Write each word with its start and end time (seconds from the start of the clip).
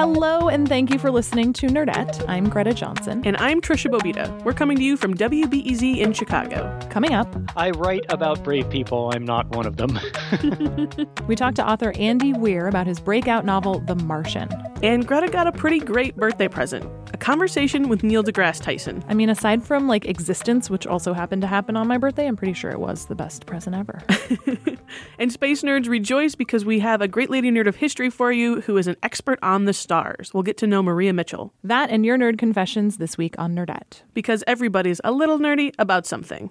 Hello, 0.00 0.48
and 0.48 0.66
thank 0.66 0.90
you 0.90 0.98
for 0.98 1.10
listening 1.10 1.52
to 1.52 1.66
Nerdette. 1.66 2.24
I'm 2.26 2.48
Greta 2.48 2.72
Johnson. 2.72 3.20
And 3.26 3.36
I'm 3.36 3.60
Tricia 3.60 3.90
Bobeda. 3.90 4.42
We're 4.44 4.54
coming 4.54 4.78
to 4.78 4.82
you 4.82 4.96
from 4.96 5.14
WBEZ 5.14 5.98
in 5.98 6.14
Chicago. 6.14 6.74
Coming 6.88 7.12
up, 7.12 7.28
I 7.54 7.72
write 7.72 8.06
about 8.08 8.42
brave 8.42 8.70
people. 8.70 9.10
I'm 9.12 9.26
not 9.26 9.50
one 9.50 9.66
of 9.66 9.76
them. 9.76 10.00
we 11.28 11.36
talked 11.36 11.56
to 11.56 11.68
author 11.68 11.92
Andy 11.96 12.32
Weir 12.32 12.66
about 12.66 12.86
his 12.86 12.98
breakout 12.98 13.44
novel, 13.44 13.80
The 13.80 13.94
Martian. 13.94 14.48
And 14.82 15.06
Greta 15.06 15.28
got 15.28 15.46
a 15.46 15.52
pretty 15.52 15.80
great 15.80 16.16
birthday 16.16 16.48
present 16.48 16.90
a 17.12 17.16
conversation 17.16 17.88
with 17.88 18.02
Neil 18.02 18.22
deGrasse 18.22 18.62
Tyson. 18.62 19.04
I 19.08 19.14
mean, 19.14 19.28
aside 19.28 19.62
from 19.62 19.88
like 19.88 20.06
existence, 20.06 20.70
which 20.70 20.86
also 20.86 21.12
happened 21.12 21.42
to 21.42 21.48
happen 21.48 21.76
on 21.76 21.86
my 21.88 21.98
birthday, 21.98 22.26
I'm 22.26 22.36
pretty 22.36 22.52
sure 22.52 22.70
it 22.70 22.80
was 22.80 23.06
the 23.06 23.14
best 23.14 23.46
present 23.46 23.76
ever. 23.76 24.02
and 25.18 25.32
space 25.32 25.62
nerds 25.62 25.88
rejoice 25.88 26.34
because 26.34 26.64
we 26.64 26.78
have 26.80 27.00
a 27.00 27.08
great 27.08 27.30
lady 27.30 27.50
nerd 27.50 27.66
of 27.66 27.76
history 27.76 28.10
for 28.10 28.30
you 28.32 28.60
who 28.62 28.76
is 28.76 28.86
an 28.86 28.96
expert 29.02 29.38
on 29.42 29.64
the 29.64 29.72
stars. 29.90 30.32
We'll 30.32 30.44
get 30.44 30.56
to 30.58 30.68
know 30.68 30.84
Maria 30.84 31.12
Mitchell. 31.12 31.52
That 31.64 31.90
and 31.90 32.06
your 32.06 32.16
nerd 32.16 32.38
confessions 32.38 32.98
this 32.98 33.18
week 33.18 33.34
on 33.38 33.56
Nerdette. 33.56 34.02
Because 34.14 34.44
everybody's 34.46 35.00
a 35.02 35.10
little 35.10 35.40
nerdy 35.40 35.74
about 35.80 36.06
something. 36.06 36.48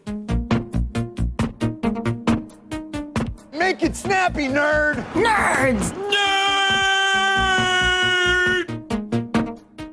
Make 3.54 3.82
it 3.82 3.96
snappy, 3.96 4.50
nerd! 4.50 4.96
Nerds! 5.14 5.96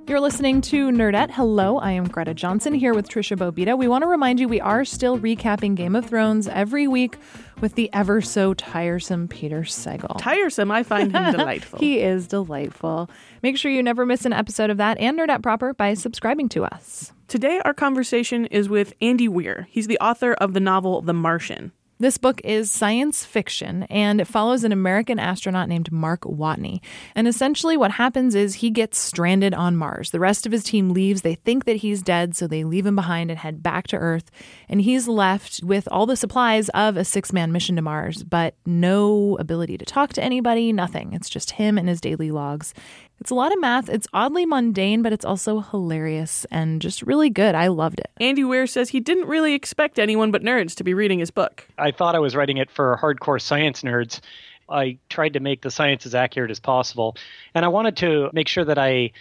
You're 0.08 0.20
listening 0.20 0.60
to 0.62 0.90
Nerdette. 0.90 1.30
Hello, 1.30 1.78
I 1.78 1.92
am 1.92 2.08
Greta 2.08 2.34
Johnson 2.34 2.74
here 2.74 2.94
with 2.94 3.08
Tricia 3.08 3.36
Bobeda. 3.36 3.78
We 3.78 3.86
want 3.86 4.02
to 4.02 4.08
remind 4.08 4.40
you 4.40 4.48
we 4.48 4.60
are 4.60 4.84
still 4.84 5.20
recapping 5.20 5.76
Game 5.76 5.94
of 5.94 6.06
Thrones 6.06 6.48
every 6.48 6.88
week 6.88 7.16
with 7.60 7.74
the 7.74 7.90
ever 7.92 8.20
so 8.20 8.54
tiresome 8.54 9.28
Peter 9.28 9.62
Sagal. 9.62 10.18
Tiresome? 10.18 10.70
I 10.70 10.82
find 10.82 11.12
him 11.14 11.32
delightful. 11.36 11.78
he 11.78 12.00
is 12.00 12.26
delightful. 12.26 13.10
Make 13.42 13.56
sure 13.56 13.70
you 13.70 13.82
never 13.82 14.06
miss 14.06 14.24
an 14.24 14.32
episode 14.32 14.70
of 14.70 14.76
that 14.78 14.98
and 14.98 15.18
Nerdette 15.18 15.42
proper 15.42 15.74
by 15.74 15.94
subscribing 15.94 16.48
to 16.50 16.64
us. 16.64 17.12
Today, 17.28 17.60
our 17.64 17.74
conversation 17.74 18.46
is 18.46 18.68
with 18.68 18.92
Andy 19.00 19.28
Weir. 19.28 19.66
He's 19.70 19.88
the 19.88 19.98
author 19.98 20.34
of 20.34 20.52
the 20.52 20.60
novel 20.60 21.00
The 21.02 21.12
Martian. 21.14 21.72
This 21.98 22.18
book 22.18 22.42
is 22.44 22.70
science 22.70 23.24
fiction 23.24 23.84
and 23.84 24.20
it 24.20 24.26
follows 24.26 24.64
an 24.64 24.72
American 24.72 25.18
astronaut 25.18 25.66
named 25.66 25.90
Mark 25.90 26.20
Watney. 26.22 26.80
And 27.14 27.26
essentially, 27.26 27.74
what 27.74 27.92
happens 27.92 28.34
is 28.34 28.56
he 28.56 28.68
gets 28.68 28.98
stranded 28.98 29.54
on 29.54 29.78
Mars. 29.78 30.10
The 30.10 30.20
rest 30.20 30.44
of 30.44 30.52
his 30.52 30.62
team 30.62 30.90
leaves. 30.90 31.22
They 31.22 31.36
think 31.36 31.64
that 31.64 31.76
he's 31.76 32.02
dead, 32.02 32.36
so 32.36 32.46
they 32.46 32.64
leave 32.64 32.84
him 32.84 32.96
behind 32.96 33.30
and 33.30 33.38
head 33.38 33.62
back 33.62 33.86
to 33.88 33.96
Earth. 33.96 34.30
And 34.68 34.82
he's 34.82 35.08
left 35.08 35.62
with 35.64 35.88
all 35.90 36.04
the 36.04 36.16
supplies 36.16 36.68
of 36.70 36.98
a 36.98 37.04
six 37.04 37.32
man 37.32 37.50
mission 37.50 37.76
to 37.76 37.82
Mars, 37.82 38.22
but 38.24 38.56
no 38.66 39.38
ability 39.40 39.78
to 39.78 39.86
talk 39.86 40.12
to 40.14 40.22
anybody, 40.22 40.74
nothing. 40.74 41.14
It's 41.14 41.30
just 41.30 41.52
him 41.52 41.78
and 41.78 41.88
his 41.88 42.02
daily 42.02 42.30
logs. 42.30 42.74
It's 43.20 43.30
a 43.30 43.34
lot 43.34 43.52
of 43.52 43.60
math. 43.60 43.88
It's 43.88 44.06
oddly 44.12 44.46
mundane, 44.46 45.02
but 45.02 45.12
it's 45.12 45.24
also 45.24 45.60
hilarious 45.60 46.44
and 46.50 46.80
just 46.82 47.02
really 47.02 47.30
good. 47.30 47.54
I 47.54 47.68
loved 47.68 47.98
it. 47.98 48.10
Andy 48.18 48.44
Weir 48.44 48.66
says 48.66 48.90
he 48.90 49.00
didn't 49.00 49.26
really 49.26 49.54
expect 49.54 49.98
anyone 49.98 50.30
but 50.30 50.42
nerds 50.42 50.74
to 50.76 50.84
be 50.84 50.94
reading 50.94 51.18
his 51.18 51.30
book. 51.30 51.66
I 51.78 51.90
thought 51.90 52.14
I 52.14 52.18
was 52.18 52.36
writing 52.36 52.58
it 52.58 52.70
for 52.70 52.98
hardcore 53.00 53.40
science 53.40 53.82
nerds. 53.82 54.20
I 54.68 54.98
tried 55.08 55.34
to 55.34 55.40
make 55.40 55.62
the 55.62 55.70
science 55.70 56.06
as 56.06 56.14
accurate 56.14 56.50
as 56.50 56.60
possible. 56.60 57.16
And 57.54 57.64
I 57.64 57.68
wanted 57.68 57.96
to 57.98 58.30
make 58.32 58.48
sure 58.48 58.64
that 58.64 58.78
I 58.78 59.12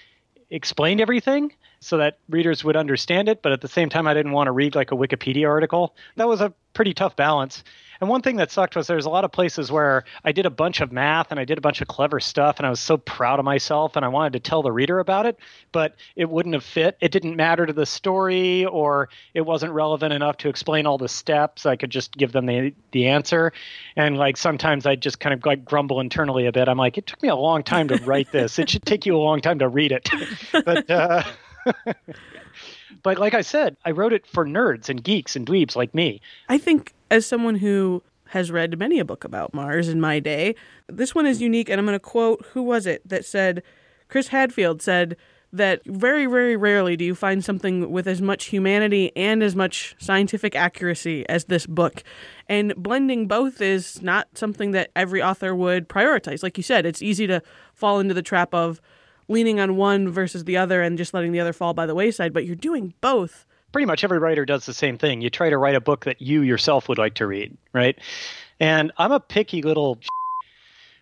explained 0.50 1.02
everything 1.02 1.54
so 1.80 1.98
that 1.98 2.18
readers 2.30 2.64
would 2.64 2.76
understand 2.76 3.30
it, 3.30 3.42
but 3.42 3.52
at 3.52 3.62
the 3.62 3.68
same 3.68 3.90
time, 3.90 4.08
I 4.08 4.14
didn't 4.14 4.32
want 4.32 4.48
to 4.48 4.52
read 4.52 4.76
like 4.76 4.92
a 4.92 4.96
Wikipedia 4.96 5.48
article. 5.48 5.96
That 6.16 6.28
was 6.28 6.42
a 6.42 6.54
pretty 6.74 6.94
tough 6.94 7.16
balance. 7.16 7.64
And 8.02 8.10
one 8.10 8.22
thing 8.22 8.38
that 8.38 8.52
sucked 8.52 8.76
was 8.76 8.88
there's 8.88 9.06
a 9.06 9.10
lot 9.10 9.24
of 9.24 9.32
places 9.32 9.72
where 9.72 10.04
I 10.24 10.32
did 10.32 10.46
a 10.46 10.50
bunch 10.50 10.82
of 10.82 10.92
math 10.92 11.32
and 11.32 11.40
I 11.40 11.46
did 11.46 11.58
a 11.58 11.62
bunch 11.62 11.82
of 11.82 11.88
clever 11.88 12.20
stuff 12.20 12.58
and 12.58 12.66
I 12.66 12.70
was 12.70 12.80
so 12.80 12.98
proud 12.98 13.40
of 13.40 13.46
myself 13.46 13.96
and 13.96 14.04
I 14.04 14.08
wanted 14.08 14.34
to 14.34 14.40
tell 14.40 14.62
the 14.62 14.72
reader 14.72 15.00
about 15.00 15.26
it, 15.26 15.38
but 15.72 15.96
it 16.16 16.30
wouldn't 16.30 16.54
have 16.54 16.64
fit. 16.64 16.98
It 17.02 17.12
didn't 17.12 17.36
matter 17.36 17.66
to 17.66 17.74
the 17.74 17.86
story 17.86 18.66
or 18.66 19.10
it 19.34 19.42
wasn't 19.42 19.74
relevant 19.74 20.14
enough 20.14 20.38
to 20.38 20.50
explain 20.50 20.86
all 20.86 20.98
the 20.98 21.08
steps. 21.08 21.66
I 21.66 21.76
could 21.76 21.90
just 21.90 22.16
give 22.18 22.32
them 22.32 22.46
the 22.46 22.74
the 22.92 23.08
answer. 23.08 23.54
And 23.96 24.18
like 24.18 24.38
sometimes 24.38 24.86
I'd 24.86 25.02
just 25.02 25.20
kind 25.20 25.34
of 25.34 25.46
like 25.46 25.66
grumble 25.66 26.00
internally 26.00 26.46
a 26.46 26.52
bit. 26.52 26.68
I'm 26.68 26.78
like, 26.78 26.98
it 26.98 27.08
took 27.08 27.22
me 27.22 27.30
a 27.30 27.36
long 27.36 27.64
time 27.64 27.88
to 27.90 27.98
write 28.06 28.32
this. 28.32 28.60
It 28.60 28.70
should 28.70 28.86
take 28.86 29.06
you 29.06 29.16
a 29.16 29.20
long 29.20 29.42
time 29.42 29.60
to 29.60 29.68
read 29.68 29.92
it. 29.92 30.10
but 30.66 30.90
uh 30.90 31.24
but 33.04 33.20
like 33.20 33.34
I 33.34 33.42
said, 33.42 33.78
I 33.86 33.92
wrote 33.92 34.14
it 34.14 34.26
for 34.26 34.46
nerds 34.46 34.90
and 34.90 35.04
geeks 35.04 35.36
and 35.36 35.46
dweebs 35.46 35.76
like 35.76 35.94
me. 35.94 36.22
I 36.50 36.58
think 36.58 36.94
as 37.10 37.26
someone 37.26 37.56
who 37.56 38.04
has 38.30 38.52
read 38.52 38.78
many 38.80 39.00
a 39.00 39.06
book 39.06 39.24
about 39.24 39.54
Mars 39.54 39.88
in 39.88 40.02
my 40.02 40.20
day, 40.20 40.56
this 40.88 41.14
one 41.14 41.26
is 41.26 41.42
unique. 41.42 41.70
And 41.70 41.80
I'm 41.80 41.86
going 41.86 41.96
to 41.96 42.00
quote 42.00 42.46
who 42.52 42.64
was 42.64 42.86
it 42.86 43.08
that 43.08 43.26
said, 43.26 43.64
Chris 44.08 44.30
Hadfield 44.30 44.82
said 44.82 45.16
that 45.54 45.82
very, 45.86 46.26
very 46.26 46.58
rarely 46.58 46.98
do 46.98 47.06
you 47.06 47.16
find 47.16 47.44
something 47.44 47.90
with 47.90 48.08
as 48.08 48.22
much 48.22 48.46
humanity 48.46 49.12
and 49.16 49.42
as 49.42 49.56
much 49.56 49.96
scientific 50.00 50.56
accuracy 50.56 51.28
as 51.30 51.46
this 51.46 51.66
book. 51.66 52.04
And 52.50 52.76
blending 52.76 53.28
both 53.28 53.62
is 53.62 54.02
not 54.02 54.28
something 54.34 54.72
that 54.72 54.92
every 54.96 55.22
author 55.22 55.56
would 55.56 55.88
prioritize. 55.88 56.44
Like 56.44 56.58
you 56.58 56.64
said, 56.64 56.86
it's 56.86 57.02
easy 57.02 57.26
to 57.28 57.42
fall 57.74 58.00
into 58.00 58.14
the 58.14 58.22
trap 58.22 58.54
of 58.54 58.82
leaning 59.28 59.60
on 59.60 59.78
one 59.78 60.10
versus 60.10 60.44
the 60.44 60.58
other 60.58 60.82
and 60.82 60.98
just 60.98 61.14
letting 61.14 61.32
the 61.32 61.40
other 61.40 61.54
fall 61.54 61.74
by 61.74 61.86
the 61.86 61.96
wayside, 61.96 62.34
but 62.34 62.46
you're 62.46 62.56
doing 62.56 62.94
both 63.02 63.46
pretty 63.76 63.86
much 63.86 64.06
every 64.06 64.20
writer 64.20 64.46
does 64.46 64.66
the 64.66 64.74
same 64.74 64.98
thing. 64.98 65.20
You 65.20 65.30
try 65.30 65.50
to 65.50 65.58
write 65.58 65.76
a 65.76 65.82
book 65.82 66.06
that 66.06 66.22
you 66.22 66.44
yourself 66.44 66.88
would 66.88 66.98
like 66.98 67.16
to 67.16 67.28
read, 67.28 67.58
right? 67.74 68.00
And 68.58 68.94
I'm 68.98 69.12
a 69.12 69.20
picky 69.20 69.64
little. 69.64 70.00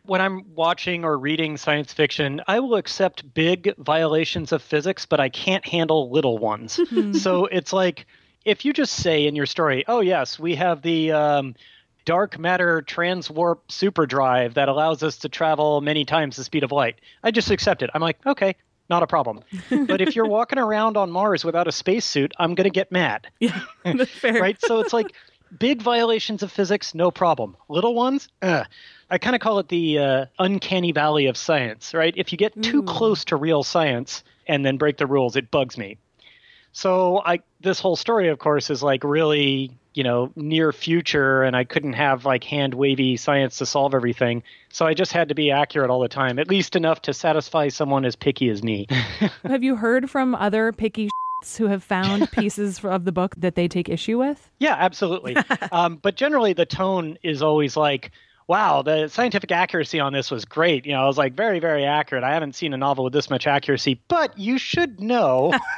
When 0.06 0.22
I'm 0.22 0.56
watching 0.56 1.06
or 1.06 1.16
reading 1.16 1.56
science 1.58 1.94
fiction, 1.94 2.42
I 2.48 2.62
will 2.62 2.74
accept 2.78 3.32
big 3.32 3.76
violations 3.78 4.52
of 4.52 4.64
physics, 4.64 5.06
but 5.06 5.20
I 5.20 5.30
can't 5.30 5.64
handle 5.64 6.10
little 6.10 6.40
ones. 6.40 6.80
so 7.22 7.46
it's 7.46 7.74
like 7.74 8.08
if 8.44 8.66
you 8.66 8.74
just 8.74 8.96
say 8.96 9.28
in 9.28 9.36
your 9.36 9.46
story, 9.46 9.86
oh, 9.88 10.00
yes, 10.00 10.40
we 10.40 10.56
have 10.56 10.82
the. 10.82 11.12
Um, 11.12 11.56
dark 12.06 12.38
matter 12.38 12.82
transwarp 12.82 13.60
superdrive 13.70 14.56
that 14.56 14.68
allows 14.68 15.04
us 15.04 15.20
to 15.20 15.30
travel 15.30 15.80
many 15.80 16.04
times 16.04 16.36
the 16.36 16.44
speed 16.44 16.62
of 16.62 16.72
light. 16.74 17.00
I 17.24 17.32
just 17.32 17.50
accept 17.50 17.82
it. 17.82 17.90
I'm 17.94 18.02
like, 18.02 18.18
okay, 18.26 18.58
not 18.90 19.04
a 19.04 19.08
problem. 19.08 19.42
but 19.88 20.02
if 20.02 20.16
you're 20.16 20.28
walking 20.28 20.60
around 20.60 20.98
on 20.98 21.12
Mars 21.12 21.44
without 21.46 21.68
a 21.68 21.72
spacesuit, 21.72 22.34
I'm 22.38 22.56
going 22.56 22.66
to 22.66 22.70
get 22.70 22.92
mad. 22.92 23.28
Yeah, 23.40 23.60
that's 23.84 24.12
fair. 24.12 24.42
right? 24.42 24.62
So 24.62 24.80
it's 24.80 24.94
like 24.94 25.14
big 25.58 25.82
violations 25.82 26.44
of 26.44 26.52
physics, 26.52 26.96
no 26.96 27.12
problem. 27.12 27.56
Little 27.70 27.96
ones, 27.96 28.28
ugh. 28.42 28.66
I 29.10 29.18
kind 29.18 29.36
of 29.36 29.42
call 29.42 29.60
it 29.60 29.68
the 29.68 30.00
uh, 30.00 30.26
uncanny 30.40 30.92
valley 30.92 31.28
of 31.28 31.38
science, 31.38 31.94
right? 31.94 32.14
If 32.18 32.32
you 32.32 32.38
get 32.38 32.60
too 32.62 32.80
Ooh. 32.80 32.84
close 32.84 33.26
to 33.26 33.36
real 33.36 33.64
science 33.64 34.24
and 34.48 34.66
then 34.66 34.78
break 34.78 34.98
the 34.98 35.06
rules, 35.06 35.36
it 35.36 35.52
bugs 35.52 35.78
me. 35.78 35.98
So 36.74 37.22
I 37.24 37.40
this 37.62 37.80
whole 37.80 37.96
story, 37.96 38.28
of 38.30 38.40
course, 38.40 38.70
is 38.70 38.84
like 38.84 39.04
really 39.04 39.72
you 39.94 40.04
know 40.04 40.32
near 40.36 40.72
future 40.72 41.44
and 41.44 41.56
i 41.56 41.64
couldn't 41.64 41.94
have 41.94 42.26
like 42.26 42.44
hand 42.44 42.74
wavy 42.74 43.16
science 43.16 43.60
to 43.60 43.66
solve 43.66 43.94
everything. 43.94 44.44
So 44.70 44.86
i 44.86 44.94
just 44.94 45.14
had 45.14 45.30
to 45.30 45.36
be 45.36 45.52
accurate 45.52 45.92
all 45.92 46.02
the 46.02 46.08
time 46.08 46.40
at 46.40 46.50
least 46.50 46.76
enough 46.76 47.04
to 47.04 47.14
satisfy 47.14 47.70
someone 47.70 48.04
as 48.04 48.16
picky 48.16 48.50
as 48.50 48.64
me. 48.64 48.88
Have 49.44 49.64
you 49.64 49.76
heard 49.76 50.10
from 50.10 50.36
other 50.36 50.72
picky 50.72 51.10
who 51.58 51.68
have 51.68 51.84
found 51.84 52.32
pieces 52.32 52.84
of 52.84 53.06
the 53.06 53.12
book 53.12 53.36
that 53.36 53.54
they 53.56 53.68
take 53.68 53.88
issue 53.88 54.18
with? 54.18 54.50
Yeah 54.60 54.76
absolutely. 54.78 55.38
Um, 55.72 55.98
but 56.02 56.16
generally 56.16 56.54
the 56.54 56.66
tone 56.66 57.18
is 57.24 57.42
always 57.42 57.78
like 57.78 58.12
wow, 58.48 58.82
the 58.82 59.08
scientific 59.08 59.52
accuracy 59.52 60.00
on 60.00 60.14
this 60.14 60.32
was 60.32 60.46
great. 60.46 60.86
You 60.86 60.94
know, 60.94 61.04
I 61.04 61.08
was 61.08 61.18
like 61.18 61.34
very, 61.34 61.60
very 61.60 61.86
accurate. 61.86 62.24
I 62.24 62.34
haven't 62.34 62.56
seen 62.56 62.74
a 62.74 62.78
novel 62.78 63.04
with 63.04 63.14
this 63.14 63.30
much 63.30 63.48
accuracy, 63.48 64.02
but 64.08 64.38
you 64.38 64.58
should 64.58 65.00
know. 65.00 65.54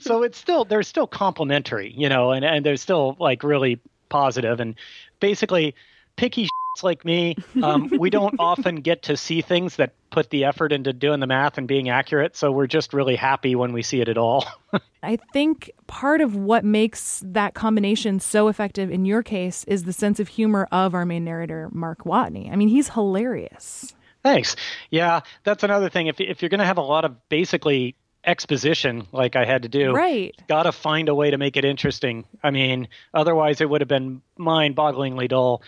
so 0.00 0.22
it's 0.22 0.38
still 0.38 0.64
they're 0.64 0.82
still 0.82 1.06
complimentary, 1.06 1.92
you 1.96 2.08
know, 2.08 2.32
and, 2.32 2.44
and 2.44 2.64
they're 2.64 2.76
still 2.76 3.16
like 3.18 3.42
really 3.42 3.80
positive. 4.08 4.60
And 4.60 4.74
basically 5.20 5.74
picky 6.16 6.44
shits 6.44 6.82
like 6.82 7.04
me, 7.04 7.36
um, 7.62 7.90
we 7.98 8.10
don't 8.10 8.34
often 8.38 8.76
get 8.76 9.02
to 9.04 9.16
see 9.16 9.40
things 9.42 9.76
that 9.76 9.94
put 10.10 10.30
the 10.30 10.44
effort 10.44 10.72
into 10.72 10.92
doing 10.92 11.20
the 11.20 11.26
math 11.26 11.56
and 11.58 11.66
being 11.68 11.88
accurate. 11.88 12.36
So 12.36 12.50
we're 12.52 12.66
just 12.66 12.92
really 12.92 13.16
happy 13.16 13.54
when 13.54 13.72
we 13.72 13.82
see 13.82 14.00
it 14.00 14.08
at 14.08 14.18
all. 14.18 14.46
I 15.02 15.16
think 15.32 15.70
part 15.86 16.20
of 16.20 16.34
what 16.34 16.64
makes 16.64 17.22
that 17.24 17.54
combination 17.54 18.18
so 18.20 18.48
effective 18.48 18.90
in 18.90 19.04
your 19.04 19.22
case 19.22 19.64
is 19.64 19.84
the 19.84 19.92
sense 19.92 20.18
of 20.20 20.28
humor 20.28 20.68
of 20.72 20.94
our 20.94 21.06
main 21.06 21.24
narrator, 21.24 21.68
Mark 21.72 22.04
Watney. 22.04 22.50
I 22.52 22.56
mean, 22.56 22.68
he's 22.68 22.88
hilarious. 22.90 23.94
Thanks. 24.22 24.56
Yeah, 24.90 25.20
that's 25.44 25.62
another 25.62 25.88
thing. 25.88 26.08
If 26.08 26.20
if 26.20 26.42
you're 26.42 26.48
going 26.48 26.58
to 26.60 26.66
have 26.66 26.78
a 26.78 26.82
lot 26.82 27.04
of 27.04 27.28
basically 27.28 27.94
exposition 28.24 29.06
like 29.12 29.36
I 29.36 29.44
had 29.44 29.62
to 29.62 29.68
do, 29.68 29.92
Right. 29.92 30.34
got 30.48 30.64
to 30.64 30.72
find 30.72 31.08
a 31.08 31.14
way 31.14 31.30
to 31.30 31.38
make 31.38 31.56
it 31.56 31.64
interesting. 31.64 32.24
I 32.42 32.50
mean, 32.50 32.88
otherwise 33.14 33.60
it 33.60 33.70
would 33.70 33.80
have 33.80 33.88
been 33.88 34.20
mind-bogglingly 34.36 35.28
dull. 35.28 35.62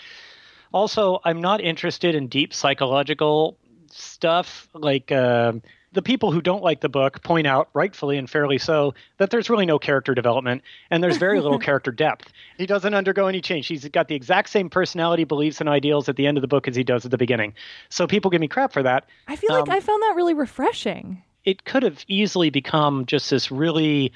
Also, 0.72 1.20
I'm 1.24 1.40
not 1.40 1.60
interested 1.60 2.14
in 2.14 2.28
deep 2.28 2.52
psychological 2.54 3.56
stuff 3.90 4.68
like 4.74 5.10
uh, 5.10 5.52
the 5.92 6.02
people 6.02 6.30
who 6.30 6.42
don't 6.42 6.62
like 6.62 6.80
the 6.80 6.88
book 6.88 7.22
point 7.22 7.46
out, 7.46 7.70
rightfully 7.72 8.18
and 8.18 8.28
fairly 8.28 8.58
so, 8.58 8.94
that 9.16 9.30
there's 9.30 9.48
really 9.48 9.64
no 9.64 9.78
character 9.78 10.14
development 10.14 10.62
and 10.90 11.02
there's 11.02 11.16
very 11.16 11.40
little 11.40 11.58
character 11.68 11.90
depth. 11.90 12.30
He 12.58 12.66
doesn't 12.66 12.92
undergo 12.92 13.26
any 13.26 13.40
change. 13.40 13.66
He's 13.66 13.88
got 13.88 14.08
the 14.08 14.14
exact 14.14 14.50
same 14.50 14.68
personality, 14.68 15.24
beliefs, 15.24 15.60
and 15.60 15.68
ideals 15.68 16.08
at 16.08 16.16
the 16.16 16.26
end 16.26 16.36
of 16.36 16.42
the 16.42 16.48
book 16.48 16.68
as 16.68 16.76
he 16.76 16.84
does 16.84 17.04
at 17.04 17.10
the 17.10 17.18
beginning. 17.18 17.54
So 17.88 18.06
people 18.06 18.30
give 18.30 18.40
me 18.40 18.48
crap 18.48 18.72
for 18.72 18.82
that. 18.82 19.08
I 19.26 19.36
feel 19.36 19.52
like 19.54 19.68
Um, 19.68 19.70
I 19.70 19.80
found 19.80 20.02
that 20.02 20.14
really 20.16 20.34
refreshing. 20.34 21.22
It 21.44 21.64
could 21.64 21.82
have 21.82 22.04
easily 22.08 22.50
become 22.50 23.06
just 23.06 23.30
this 23.30 23.50
really 23.50 24.12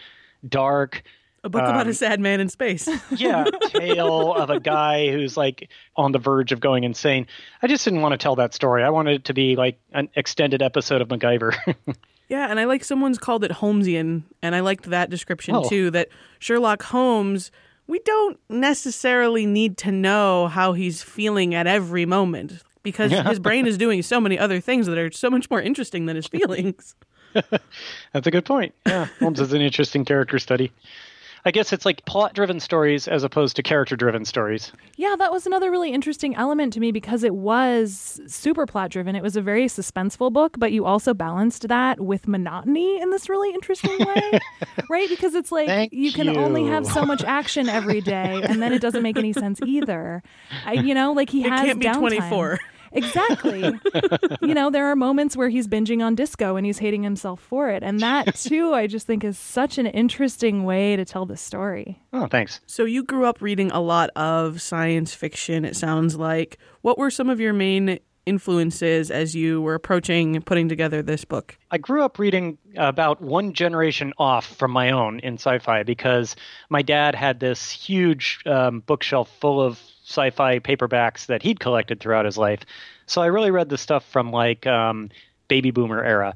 dark, 0.46 1.02
A 1.44 1.49
book 1.49 1.62
about 1.62 1.83
Um, 1.87 1.89
a 1.89 1.94
sad 1.94 2.21
man 2.21 2.41
in 2.41 2.49
space. 2.49 2.89
yeah, 3.17 3.44
tale 3.69 4.33
of 4.35 4.49
a 4.50 4.61
guy 4.61 5.11
who's 5.11 5.37
like 5.37 5.69
on 5.97 6.12
the 6.12 6.19
verge 6.19 6.53
of 6.53 6.61
going 6.61 6.85
insane. 6.85 7.27
I 7.62 7.67
just 7.67 7.85
didn't 7.85 8.00
want 8.00 8.12
to 8.12 8.17
tell 8.19 8.37
that 8.37 8.55
story. 8.55 8.85
I 8.85 8.91
wanted 8.91 9.15
it 9.17 9.25
to 9.25 9.35
be 9.35 9.56
like 9.56 9.79
an 9.93 10.09
extended 10.15 10.62
episode 10.62 11.00
of 11.03 11.09
MacGyver. 11.09 11.55
Yeah, 12.29 12.47
and 12.49 12.59
I 12.59 12.65
like 12.65 12.83
someone's 12.83 13.19
called 13.19 13.44
it 13.44 13.50
Holmesian, 13.50 14.23
and 14.41 14.55
I 14.55 14.61
liked 14.61 14.85
that 14.89 15.11
description 15.11 15.55
Oh. 15.55 15.69
too. 15.69 15.91
That 15.91 16.09
Sherlock 16.39 16.83
Holmes, 16.85 17.50
we 17.87 17.99
don't 17.99 18.41
necessarily 18.49 19.45
need 19.45 19.77
to 19.79 19.93
know 19.93 20.49
how 20.49 20.73
he's 20.73 21.03
feeling 21.03 21.55
at 21.55 21.67
every 21.67 22.06
moment 22.06 22.62
because 22.83 23.11
his 23.12 23.38
brain 23.47 23.67
is 23.67 23.77
doing 23.77 24.00
so 24.00 24.19
many 24.19 24.38
other 24.38 24.61
things 24.61 24.87
that 24.87 24.97
are 24.97 25.11
so 25.11 25.29
much 25.29 25.50
more 25.50 25.61
interesting 25.61 26.06
than 26.06 26.17
his 26.17 26.27
feelings. 26.27 26.95
That's 27.35 28.27
a 28.27 28.31
good 28.31 28.47
point. 28.47 28.75
Yeah, 28.87 29.09
Holmes 29.21 29.38
is 29.41 29.53
an 29.53 29.61
interesting 29.61 30.06
character 30.06 30.38
study. 30.38 30.73
I 31.44 31.50
guess 31.50 31.73
it's 31.73 31.85
like 31.85 32.05
plot 32.05 32.35
driven 32.35 32.61
stories 32.61 33.09
as 33.09 33.25
opposed 33.25 33.56
to 33.56 33.62
character 33.62 33.97
driven 33.97 34.25
stories. 34.25 34.73
Yeah, 34.97 35.17
that 35.19 35.33
was 35.33 35.44
another 35.44 35.71
really 35.73 35.93
interesting 35.93 36.37
element 36.37 36.73
to 36.75 36.81
me 36.81 36.93
because 36.93 37.25
it 37.25 37.35
was 37.35 38.21
super 38.29 38.65
plot 38.65 38.91
driven. 38.91 39.17
It 39.17 39.23
was 39.23 39.37
a 39.37 39.43
very 39.43 39.67
suspenseful 39.67 40.33
book, 40.33 40.55
but 40.59 40.71
you 40.71 40.85
also 40.85 41.15
balanced 41.15 41.67
that 41.67 41.99
with 41.99 42.29
monotony 42.29 43.00
in 43.00 43.11
this 43.11 43.29
really 43.29 43.53
interesting 43.53 43.99
way. 43.99 44.39
right? 44.89 45.09
Because 45.09 45.35
it's 45.35 45.50
like 45.50 45.67
Thank 45.67 45.93
you 45.93 46.12
can 46.12 46.37
only 46.37 46.65
have 46.67 46.87
so 46.87 47.05
much 47.05 47.25
action 47.25 47.69
every 47.69 48.00
day, 48.00 48.41
and 48.45 48.62
then 48.62 48.73
it 48.73 48.81
doesn't 48.81 49.03
make 49.03 49.19
any 49.19 49.33
sense 49.33 49.61
either. 49.67 50.23
I, 50.65 50.75
you 50.75 50.95
know, 50.95 51.12
like 51.12 51.29
he 51.31 51.45
It 51.45 51.50
has 51.50 51.61
can't 51.62 51.81
be 51.81 51.87
downtime. 51.87 51.99
24. 51.99 52.59
Exactly. 52.93 53.62
you 54.43 54.55
know, 54.55 54.71
there 54.71 54.87
are 54.87 54.97
moments 54.97 55.37
where 55.37 55.49
he's 55.49 55.67
binging 55.69 56.05
on 56.05 56.15
disco 56.15 56.56
and 56.56 56.67
he's 56.67 56.79
hating 56.79 57.03
himself 57.03 57.41
for 57.41 57.71
it. 57.71 57.83
And 57.83 58.00
that, 58.00 58.35
too, 58.37 58.75
I 58.75 58.87
just 58.87 59.06
think 59.06 59.25
is 59.25 59.39
such 59.39 59.79
an 59.79 59.87
interesting 59.87 60.65
way 60.65 60.97
to 60.97 61.05
tell 61.05 61.27
the 61.27 61.37
story. 61.37 62.00
Oh, 62.12 62.27
thanks. 62.27 62.61
So 62.67 62.85
you 62.85 63.03
grew 63.03 63.27
up 63.27 63.41
reading 63.41 63.71
a 63.71 63.81
lot 63.81 64.11
of 64.11 64.61
science 64.61 65.15
fiction, 65.15 65.65
it 65.65 65.77
sounds 65.77 66.17
like. 66.17 66.59
What 66.83 66.99
were 66.99 67.11
some 67.11 67.31
of 67.31 67.41
your 67.41 67.53
main 67.53 67.99
influences 68.27 69.11
as 69.11 69.35
you 69.35 69.61
were 69.61 69.75
approaching 69.75 70.41
putting 70.43 70.69
together 70.69 71.03
this 71.03 71.25
book? 71.25 71.59
I 71.71 71.79
grew 71.79 72.03
up 72.03 72.19
reading 72.19 72.59
about 72.77 73.21
one 73.21 73.53
generation 73.53 74.12
off 74.19 74.47
from 74.47 74.71
my 74.71 74.91
own 74.91 75.19
in 75.21 75.35
sci 75.35 75.59
fi 75.59 75.83
because 75.83 76.37
my 76.69 76.83
dad 76.83 77.15
had 77.15 77.41
this 77.41 77.71
huge 77.71 78.41
um, 78.47 78.81
bookshelf 78.81 79.31
full 79.41 79.61
of 79.61 79.81
sci 80.12 80.31
fi 80.31 80.59
paperbacks 80.59 81.26
that 81.26 81.43
he'd 81.43 81.59
collected 81.59 82.00
throughout 82.00 82.25
his 82.25 82.38
life. 82.38 82.61
So 83.06 83.23
I 83.23 83.26
really 83.26 83.50
read 83.50 83.69
the 83.69 83.79
stuff 83.79 84.05
from 84.11 84.31
like 84.31 84.67
um, 84.67 85.11
baby 85.49 85.70
boomer 85.70 86.03
era. 86.03 86.35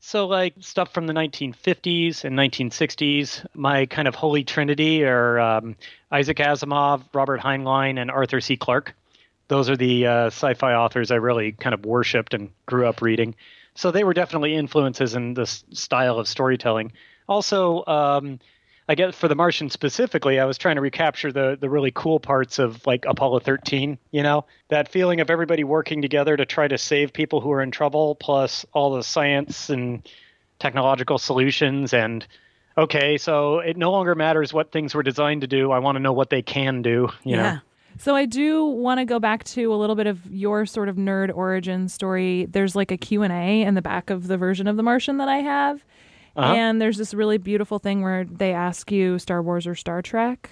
So, 0.00 0.26
like 0.26 0.54
stuff 0.60 0.92
from 0.92 1.06
the 1.06 1.12
1950s 1.12 2.24
and 2.24 2.36
1960s, 2.36 3.46
my 3.54 3.86
kind 3.86 4.08
of 4.08 4.14
holy 4.14 4.44
trinity 4.44 5.04
are 5.04 5.38
um, 5.38 5.76
Isaac 6.10 6.38
Asimov, 6.38 7.02
Robert 7.14 7.40
Heinlein, 7.40 8.00
and 8.00 8.10
Arthur 8.10 8.40
C. 8.40 8.56
Clarke 8.56 8.94
those 9.52 9.68
are 9.68 9.76
the 9.76 10.06
uh, 10.06 10.26
sci-fi 10.26 10.72
authors 10.72 11.10
I 11.10 11.16
really 11.16 11.52
kind 11.52 11.74
of 11.74 11.84
worshipped 11.84 12.32
and 12.32 12.50
grew 12.64 12.86
up 12.86 13.02
reading. 13.02 13.34
So 13.74 13.90
they 13.90 14.02
were 14.02 14.14
definitely 14.14 14.54
influences 14.54 15.14
in 15.14 15.34
this 15.34 15.62
style 15.72 16.18
of 16.18 16.26
storytelling. 16.26 16.92
Also, 17.28 17.84
um, 17.86 18.38
I 18.88 18.94
guess 18.94 19.14
for 19.14 19.28
The 19.28 19.34
Martian 19.34 19.70
specifically, 19.70 20.40
I 20.40 20.44
was 20.44 20.58
trying 20.58 20.76
to 20.76 20.80
recapture 20.80 21.32
the 21.32 21.56
the 21.60 21.70
really 21.70 21.92
cool 21.94 22.20
parts 22.20 22.58
of 22.58 22.84
like 22.86 23.04
Apollo 23.06 23.40
13. 23.40 23.98
You 24.10 24.22
know, 24.22 24.44
that 24.68 24.90
feeling 24.90 25.20
of 25.20 25.30
everybody 25.30 25.64
working 25.64 26.02
together 26.02 26.36
to 26.36 26.44
try 26.44 26.68
to 26.68 26.78
save 26.78 27.12
people 27.12 27.40
who 27.40 27.52
are 27.52 27.62
in 27.62 27.70
trouble, 27.70 28.14
plus 28.16 28.66
all 28.72 28.96
the 28.96 29.02
science 29.02 29.70
and 29.70 30.08
technological 30.58 31.18
solutions 31.18 31.92
and. 31.92 32.26
Okay, 32.78 33.18
so 33.18 33.58
it 33.58 33.76
no 33.76 33.90
longer 33.90 34.14
matters 34.14 34.50
what 34.50 34.72
things 34.72 34.94
were 34.94 35.02
designed 35.02 35.42
to 35.42 35.46
do. 35.46 35.70
I 35.72 35.80
want 35.80 35.96
to 35.96 36.00
know 36.00 36.14
what 36.14 36.30
they 36.30 36.40
can 36.40 36.80
do. 36.80 37.10
You 37.22 37.36
know, 37.36 37.42
yeah. 37.42 37.58
So 37.98 38.16
I 38.16 38.24
do 38.24 38.64
want 38.64 38.98
to 38.98 39.04
go 39.04 39.18
back 39.20 39.44
to 39.44 39.72
a 39.72 39.76
little 39.76 39.96
bit 39.96 40.06
of 40.06 40.18
your 40.30 40.66
sort 40.66 40.88
of 40.88 40.96
nerd 40.96 41.34
origin 41.34 41.88
story. 41.88 42.46
There's 42.46 42.74
like 42.74 42.90
a 42.90 42.96
Q&A 42.96 43.62
in 43.62 43.74
the 43.74 43.82
back 43.82 44.10
of 44.10 44.26
the 44.26 44.36
version 44.36 44.66
of 44.66 44.76
The 44.76 44.82
Martian 44.82 45.18
that 45.18 45.28
I 45.28 45.38
have. 45.38 45.84
Uh-huh. 46.36 46.54
And 46.54 46.80
there's 46.80 46.96
this 46.96 47.12
really 47.14 47.38
beautiful 47.38 47.78
thing 47.78 48.02
where 48.02 48.24
they 48.24 48.52
ask 48.52 48.90
you 48.90 49.18
Star 49.18 49.42
Wars 49.42 49.66
or 49.66 49.74
Star 49.74 50.00
Trek. 50.02 50.48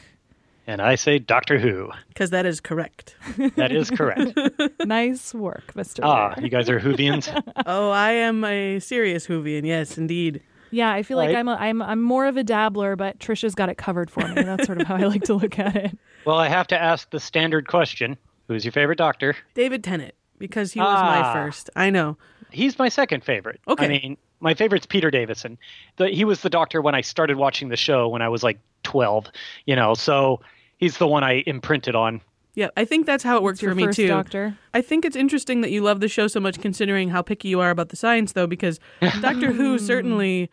and 0.66 0.80
I 0.82 0.94
say 0.94 1.18
Doctor 1.18 1.58
Who. 1.58 1.90
Because 2.08 2.30
that 2.30 2.46
is 2.46 2.60
correct. 2.60 3.16
That 3.56 3.72
is 3.72 3.90
correct. 3.90 4.38
nice 4.84 5.34
work, 5.34 5.72
Mr. 5.74 6.00
ah, 6.04 6.34
Weir. 6.36 6.44
you 6.44 6.50
guys 6.50 6.68
are 6.68 6.78
Whovians. 6.80 7.28
oh, 7.66 7.90
I 7.90 8.12
am 8.12 8.44
a 8.44 8.78
serious 8.80 9.26
Whovian. 9.26 9.64
Yes, 9.64 9.96
indeed. 9.98 10.42
Yeah, 10.70 10.92
I 10.92 11.02
feel 11.02 11.16
like 11.16 11.28
Right. 11.28 11.36
I'm 11.36 11.48
a, 11.48 11.54
I'm 11.54 11.82
I'm 11.82 12.00
more 12.02 12.26
of 12.26 12.36
a 12.36 12.44
dabbler, 12.44 12.94
but 12.94 13.18
Tricia's 13.18 13.56
got 13.56 13.68
it 13.70 13.76
covered 13.78 14.08
for 14.10 14.20
me. 14.28 14.42
That's 14.42 14.66
sort 14.66 14.80
of 14.80 14.86
how 14.86 14.94
I 14.96 15.00
like 15.04 15.22
to 15.24 15.34
look 15.34 15.58
at 15.58 15.74
it. 15.74 15.98
well, 16.24 16.36
I 16.38 16.46
have 16.48 16.68
to 16.68 16.80
ask 16.80 17.10
the 17.10 17.18
standard 17.18 17.66
question: 17.66 18.16
Who's 18.46 18.64
your 18.64 18.70
favorite 18.72 18.98
Doctor? 18.98 19.34
David 19.54 19.82
Tennant, 19.82 20.14
because 20.38 20.72
he 20.72 20.78
was 20.78 20.86
Ah. 21.00 21.22
my 21.22 21.32
first. 21.32 21.70
I 21.74 21.90
know. 21.90 22.18
He's 22.52 22.78
my 22.78 22.88
second 22.88 23.24
favorite. 23.24 23.60
Okay. 23.66 23.84
I 23.84 23.88
mean, 23.88 24.16
my 24.40 24.54
favorite's 24.54 24.86
Peter 24.86 25.10
Davison. 25.10 25.58
The, 25.96 26.08
he 26.08 26.24
was 26.24 26.40
the 26.40 26.50
Doctor 26.50 26.82
when 26.82 26.94
I 26.94 27.02
started 27.02 27.36
watching 27.36 27.68
the 27.68 27.76
show 27.76 28.08
when 28.08 28.22
I 28.22 28.28
was 28.28 28.42
like 28.42 28.58
twelve. 28.82 29.26
You 29.66 29.76
know, 29.76 29.94
so 29.94 30.40
he's 30.78 30.98
the 30.98 31.06
one 31.06 31.22
I 31.22 31.44
imprinted 31.46 31.94
on. 31.94 32.20
Yeah, 32.54 32.68
I 32.76 32.84
think 32.84 33.06
that's 33.06 33.22
how 33.22 33.36
it 33.36 33.42
works 33.42 33.58
It's 33.58 33.62
your 33.62 33.72
for 33.72 33.76
me 33.76 33.92
too. 33.92 34.08
Doctor. 34.08 34.58
I 34.74 34.82
think 34.82 35.04
it's 35.04 35.16
interesting 35.16 35.60
that 35.60 35.70
you 35.70 35.82
love 35.82 36.00
the 36.00 36.08
show 36.08 36.26
so 36.26 36.40
much, 36.40 36.60
considering 36.60 37.10
how 37.10 37.22
picky 37.22 37.48
you 37.48 37.60
are 37.60 37.70
about 37.70 37.90
the 37.90 37.96
science, 37.96 38.32
though, 38.32 38.48
because 38.48 38.80
Doctor 39.20 39.52
Who 39.52 39.78
certainly, 39.78 40.50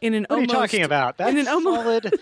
in 0.00 0.14
an 0.14 0.22
What 0.28 0.36
almost, 0.36 0.50
are 0.50 0.54
you 0.54 0.60
talking 0.60 0.82
about? 0.84 1.16
That's 1.16 1.32
in 1.32 1.38
an 1.38 1.48
almost, 1.48 1.82
solid, 1.82 2.20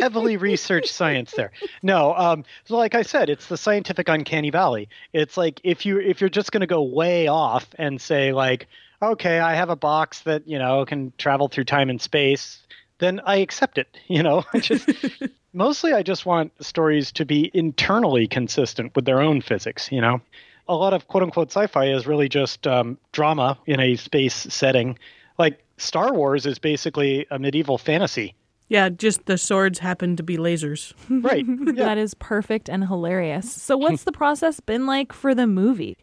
heavily 0.00 0.38
researched 0.38 0.88
science 0.94 1.32
there. 1.32 1.52
No, 1.82 2.14
um, 2.14 2.44
so 2.64 2.76
like 2.76 2.94
I 2.94 3.02
said, 3.02 3.28
it's 3.28 3.46
the 3.46 3.58
scientific 3.58 4.08
uncanny 4.08 4.50
valley. 4.50 4.88
It's 5.12 5.36
like 5.36 5.60
if 5.64 5.84
you 5.84 5.98
if 6.00 6.20
you're 6.20 6.30
just 6.30 6.50
going 6.50 6.62
to 6.62 6.66
go 6.66 6.82
way 6.82 7.28
off 7.28 7.68
and 7.76 8.00
say 8.00 8.32
like, 8.32 8.68
okay, 9.02 9.40
I 9.40 9.54
have 9.54 9.70
a 9.70 9.76
box 9.76 10.20
that 10.22 10.46
you 10.46 10.58
know 10.58 10.84
can 10.84 11.12
travel 11.18 11.48
through 11.48 11.64
time 11.64 11.90
and 11.90 12.00
space, 12.00 12.60
then 12.98 13.20
I 13.26 13.36
accept 13.36 13.78
it. 13.78 13.88
You 14.08 14.22
know, 14.22 14.44
I 14.52 14.58
just 14.70 14.88
mostly 15.52 15.92
I 15.92 16.02
just 16.02 16.26
want 16.26 16.52
stories 16.64 17.12
to 17.12 17.24
be 17.24 17.50
internally 17.54 18.26
consistent 18.28 18.94
with 18.94 19.04
their 19.04 19.20
own 19.20 19.40
physics. 19.42 19.90
You 19.90 20.00
know. 20.00 20.20
A 20.68 20.76
lot 20.76 20.94
of 20.94 21.08
quote 21.08 21.24
unquote 21.24 21.50
sci 21.50 21.66
fi 21.66 21.86
is 21.90 22.06
really 22.06 22.28
just 22.28 22.66
um, 22.68 22.96
drama 23.10 23.58
in 23.66 23.80
a 23.80 23.96
space 23.96 24.34
setting. 24.34 24.96
Like 25.36 25.60
Star 25.76 26.14
Wars 26.14 26.46
is 26.46 26.60
basically 26.60 27.26
a 27.30 27.38
medieval 27.38 27.78
fantasy. 27.78 28.36
yeah, 28.68 28.88
just 28.88 29.26
the 29.26 29.36
swords 29.36 29.80
happen 29.80 30.16
to 30.16 30.22
be 30.22 30.36
lasers. 30.36 30.94
Right. 31.10 31.44
Yeah. 31.46 31.84
That 31.84 31.98
is 31.98 32.14
perfect 32.14 32.70
and 32.70 32.86
hilarious. 32.86 33.52
So 33.52 33.76
what's 33.76 34.04
the 34.04 34.12
process 34.12 34.60
been 34.60 34.86
like 34.86 35.12
for 35.12 35.34
the 35.34 35.48
movie? 35.48 35.96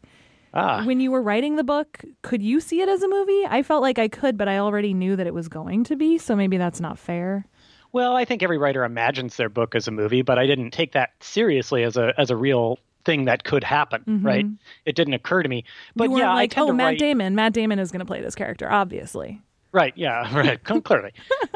Ah. 0.54 0.84
When 0.84 1.00
you 1.00 1.12
were 1.12 1.22
writing 1.22 1.56
the 1.56 1.64
book, 1.64 2.04
could 2.22 2.42
you 2.42 2.60
see 2.60 2.82
it 2.82 2.90
as 2.90 3.04
a 3.04 3.08
movie? 3.08 3.46
I 3.48 3.62
felt 3.64 3.82
like 3.82 4.00
I 4.00 4.08
could, 4.08 4.38
but 4.38 4.48
I 4.48 4.58
already 4.58 4.94
knew 4.94 5.16
that 5.16 5.28
it 5.28 5.34
was 5.34 5.48
going 5.48 5.84
to 5.86 5.96
be, 5.96 6.18
so 6.18 6.36
maybe 6.36 6.58
that's 6.58 6.80
not 6.80 6.98
fair. 6.98 7.46
Well, 7.92 8.16
I 8.16 8.26
think 8.26 8.44
every 8.44 8.58
writer 8.58 8.84
imagines 8.84 9.38
their 9.38 9.50
book 9.50 9.76
as 9.76 9.88
a 9.88 9.92
movie, 9.92 10.22
but 10.22 10.38
I 10.38 10.46
didn't 10.46 10.72
take 10.72 10.92
that 10.94 11.12
seriously 11.22 11.84
as 11.84 11.98
a 11.98 12.14
as 12.18 12.30
a 12.30 12.36
real 12.36 12.78
thing 13.06 13.26
that 13.26 13.44
could 13.44 13.64
happen. 13.64 14.22
Right. 14.24 14.46
It 14.86 14.96
didn't 14.96 15.14
occur 15.14 15.42
to 15.42 15.50
me. 15.50 15.64
But 15.96 16.12
yeah, 16.12 16.32
I 16.32 16.36
like, 16.36 16.58
oh, 16.58 16.72
Matt 16.74 16.86
write. 16.86 17.00
Damon. 17.00 17.34
Matt 17.34 17.54
Damon 17.54 17.80
is 17.80 17.92
going 17.92 18.02
to 18.02 18.06
play 18.06 18.22
this 18.22 18.36
character, 18.36 18.70
obviously. 18.70 19.42
Right. 19.72 19.94
Yeah. 19.96 20.30
Right. 20.36 20.64
Clearly, 20.84 21.14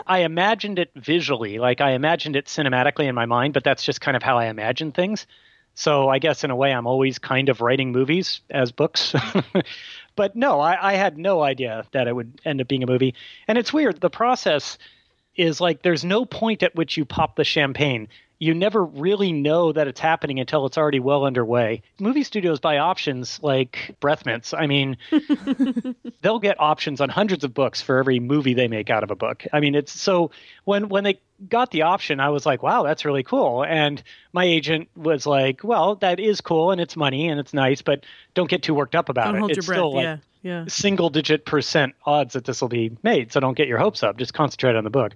I 0.07 0.19
imagined 0.19 0.79
it 0.79 0.91
visually, 0.95 1.59
like 1.59 1.81
I 1.81 1.91
imagined 1.91 2.35
it 2.35 2.45
cinematically 2.45 3.05
in 3.05 3.15
my 3.15 3.25
mind, 3.25 3.53
but 3.53 3.63
that's 3.63 3.83
just 3.83 4.01
kind 4.01 4.17
of 4.17 4.23
how 4.23 4.38
I 4.38 4.45
imagine 4.45 4.91
things. 4.91 5.27
So 5.75 6.10
I 6.10 6.20
guess 6.20 6.44
in 6.44 6.51
a 6.51 6.56
way, 6.56 6.72
I'm 6.72 6.88
always 6.88 7.20
kind 7.20 7.50
of 7.50 7.62
writing 7.62 7.92
movies 7.92 8.42
as 8.50 8.72
books. 8.72 9.15
but 10.15 10.36
no, 10.36 10.60
I, 10.60 10.92
I 10.92 10.94
had 10.94 11.18
no 11.18 11.42
idea 11.42 11.86
that 11.92 12.08
it 12.08 12.15
would 12.15 12.39
end 12.46 12.62
up 12.62 12.68
being 12.68 12.84
a 12.84 12.88
movie. 12.88 13.15
And 13.48 13.58
it's 13.58 13.74
weird. 13.74 14.00
The 14.00 14.10
process 14.10 14.77
is 15.36 15.60
like 15.60 15.82
there's 15.82 16.06
no 16.06 16.25
point 16.25 16.62
at 16.62 16.75
which 16.75 16.96
you 16.96 17.06
pop 17.06 17.36
the 17.36 17.44
champagne 17.44 18.08
you 18.43 18.53
never 18.53 18.83
really 18.83 19.31
know 19.31 19.71
that 19.71 19.88
it's 19.88 20.01
happening 20.01 20.38
until 20.38 20.65
it's 20.65 20.77
already 20.77 21.00
well 21.00 21.23
underway. 21.23 21.81
Movie 21.97 22.23
studios 22.23 22.59
buy 22.59 22.77
options 22.77 23.41
like 23.41 23.95
breath 24.01 24.25
mints. 24.25 24.53
I 24.53 24.67
mean, 24.67 24.97
they'll 26.21 26.39
get 26.39 26.59
options 26.59 27.00
on 27.00 27.07
hundreds 27.07 27.45
of 27.45 27.53
books 27.53 27.81
for 27.81 28.00
every 28.00 28.19
movie 28.19 28.53
they 28.53 28.67
make 28.67 28.89
out 28.89 29.01
of 29.01 29.12
a 29.12 29.15
book. 29.15 29.45
I 29.53 29.62
mean, 29.62 29.75
it's 29.75 29.97
so 29.97 30.31
when 30.65 30.89
when 30.89 31.05
they 31.05 31.21
got 31.47 31.71
the 31.71 31.83
option, 31.83 32.19
I 32.19 32.29
was 32.29 32.45
like, 32.45 32.62
wow, 32.62 32.83
that's 32.83 33.05
really 33.05 33.23
cool. 33.23 33.63
And 33.63 34.03
my 34.33 34.43
agent 34.43 34.89
was 34.93 35.25
like, 35.25 35.63
well, 35.63 35.95
that 35.95 36.19
is 36.19 36.41
cool 36.41 36.71
and 36.71 36.81
it's 36.81 36.97
money 36.97 37.29
and 37.29 37.39
it's 37.39 37.53
nice, 37.53 37.81
but 37.81 38.03
don't 38.33 38.50
get 38.50 38.62
too 38.62 38.73
worked 38.73 38.93
up 38.93 39.07
about 39.07 39.27
Don't 39.27 39.35
it. 39.35 39.39
hold 39.39 39.51
it's 39.51 39.57
your 39.57 39.63
breath. 39.63 39.77
still 39.77 39.93
like 39.93 40.03
yeah, 40.03 40.17
yeah. 40.41 40.65
single 40.67 41.09
digit 41.09 41.45
percent 41.45 41.95
odds 42.05 42.33
that 42.33 42.43
this 42.43 42.59
will 42.59 42.67
be 42.67 42.97
made. 43.03 43.31
So 43.31 43.39
don't 43.39 43.55
get 43.55 43.69
your 43.69 43.77
hopes 43.77 44.03
up. 44.03 44.17
Just 44.17 44.33
concentrate 44.33 44.75
on 44.75 44.83
the 44.83 44.89
book. 44.89 45.13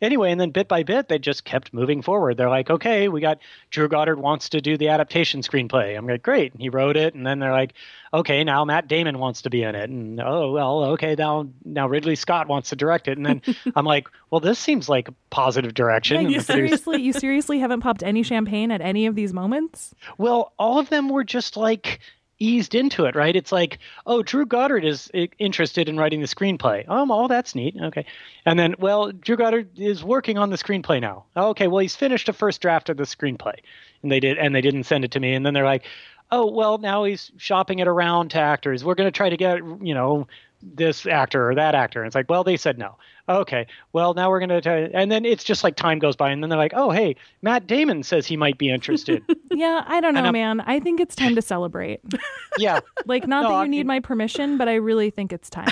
Anyway, 0.00 0.30
and 0.30 0.40
then 0.40 0.50
bit 0.50 0.68
by 0.68 0.82
bit, 0.82 1.08
they 1.08 1.18
just 1.18 1.44
kept 1.44 1.74
moving 1.74 2.02
forward. 2.02 2.36
They're 2.36 2.48
like, 2.48 2.70
okay, 2.70 3.08
we 3.08 3.20
got 3.20 3.38
Drew 3.70 3.88
Goddard 3.88 4.18
wants 4.18 4.50
to 4.50 4.60
do 4.60 4.76
the 4.76 4.88
adaptation 4.88 5.42
screenplay. 5.42 5.96
I'm 5.96 6.06
like, 6.06 6.22
great. 6.22 6.52
And 6.52 6.60
he 6.60 6.68
wrote 6.68 6.96
it. 6.96 7.14
And 7.14 7.26
then 7.26 7.38
they're 7.38 7.52
like, 7.52 7.74
okay, 8.12 8.44
now 8.44 8.64
Matt 8.64 8.88
Damon 8.88 9.18
wants 9.18 9.42
to 9.42 9.50
be 9.50 9.62
in 9.62 9.74
it. 9.74 9.90
And 9.90 10.20
oh, 10.20 10.52
well, 10.52 10.84
okay, 10.92 11.14
now, 11.16 11.48
now 11.64 11.88
Ridley 11.88 12.16
Scott 12.16 12.48
wants 12.48 12.70
to 12.70 12.76
direct 12.76 13.08
it. 13.08 13.18
And 13.18 13.26
then 13.26 13.42
I'm 13.76 13.84
like, 13.84 14.08
well, 14.30 14.40
this 14.40 14.58
seems 14.58 14.88
like 14.88 15.08
a 15.08 15.14
positive 15.30 15.74
direction. 15.74 16.22
Yeah, 16.22 16.28
you 16.28 16.40
seriously, 16.40 17.02
you 17.02 17.12
seriously 17.12 17.58
haven't 17.58 17.80
popped 17.80 18.02
any 18.02 18.22
champagne 18.22 18.70
at 18.70 18.80
any 18.80 19.06
of 19.06 19.14
these 19.14 19.32
moments? 19.32 19.94
Well, 20.16 20.52
all 20.58 20.78
of 20.78 20.88
them 20.88 21.08
were 21.08 21.24
just 21.24 21.56
like 21.56 22.00
eased 22.38 22.74
into 22.74 23.04
it, 23.04 23.16
right? 23.16 23.34
It's 23.34 23.52
like, 23.52 23.78
oh, 24.06 24.22
Drew 24.22 24.46
Goddard 24.46 24.84
is 24.84 25.10
interested 25.38 25.88
in 25.88 25.96
writing 25.96 26.20
the 26.20 26.26
screenplay. 26.26 26.88
Um, 26.88 27.10
oh, 27.10 27.28
that's 27.28 27.54
neat. 27.54 27.76
Okay. 27.80 28.06
And 28.44 28.58
then, 28.58 28.74
well, 28.78 29.12
Drew 29.12 29.36
Goddard 29.36 29.78
is 29.78 30.04
working 30.04 30.38
on 30.38 30.50
the 30.50 30.56
screenplay 30.56 31.00
now. 31.00 31.24
Okay, 31.36 31.66
well, 31.66 31.80
he's 31.80 31.96
finished 31.96 32.28
a 32.28 32.32
first 32.32 32.60
draft 32.60 32.88
of 32.88 32.96
the 32.96 33.04
screenplay. 33.04 33.56
And 34.02 34.12
they 34.12 34.20
did 34.20 34.38
and 34.38 34.54
they 34.54 34.60
didn't 34.60 34.84
send 34.84 35.04
it 35.04 35.10
to 35.12 35.20
me. 35.20 35.34
And 35.34 35.44
then 35.44 35.54
they're 35.54 35.64
like, 35.64 35.84
oh, 36.30 36.50
well, 36.50 36.78
now 36.78 37.04
he's 37.04 37.32
shopping 37.38 37.80
it 37.80 37.88
around 37.88 38.30
to 38.30 38.38
actors. 38.38 38.84
We're 38.84 38.94
going 38.94 39.08
to 39.08 39.16
try 39.16 39.30
to 39.30 39.36
get, 39.36 39.58
you 39.80 39.94
know, 39.94 40.28
this 40.62 41.06
actor 41.06 41.50
or 41.50 41.54
that 41.54 41.74
actor. 41.74 42.02
And 42.02 42.06
it's 42.06 42.16
like, 42.16 42.28
well, 42.28 42.44
they 42.44 42.56
said 42.56 42.78
no. 42.78 42.96
Okay. 43.28 43.66
Well, 43.92 44.14
now 44.14 44.30
we're 44.30 44.40
going 44.40 44.62
to, 44.62 44.90
and 44.94 45.10
then 45.12 45.24
it's 45.24 45.44
just 45.44 45.62
like 45.62 45.76
time 45.76 45.98
goes 45.98 46.16
by. 46.16 46.30
And 46.30 46.42
then 46.42 46.48
they're 46.50 46.58
like, 46.58 46.72
oh, 46.74 46.90
hey, 46.90 47.16
Matt 47.42 47.66
Damon 47.66 48.02
says 48.02 48.26
he 48.26 48.36
might 48.36 48.58
be 48.58 48.70
interested. 48.70 49.22
Yeah, 49.50 49.82
I 49.88 50.00
don't 50.00 50.14
know, 50.14 50.30
man. 50.30 50.60
I 50.60 50.78
think 50.78 51.00
it's 51.00 51.16
time 51.16 51.34
to 51.34 51.42
celebrate. 51.54 52.00
yeah. 52.58 52.78
Like, 53.06 53.26
not 53.26 53.42
No, 53.42 53.48
that 53.48 53.54
I 53.56 53.62
you 53.64 53.68
need 53.70 53.78
mean- 53.78 53.86
my 53.88 53.98
permission, 54.00 54.56
but 54.56 54.68
I 54.68 54.74
really 54.76 55.10
think 55.10 55.32
it's 55.32 55.50
time. 55.50 55.66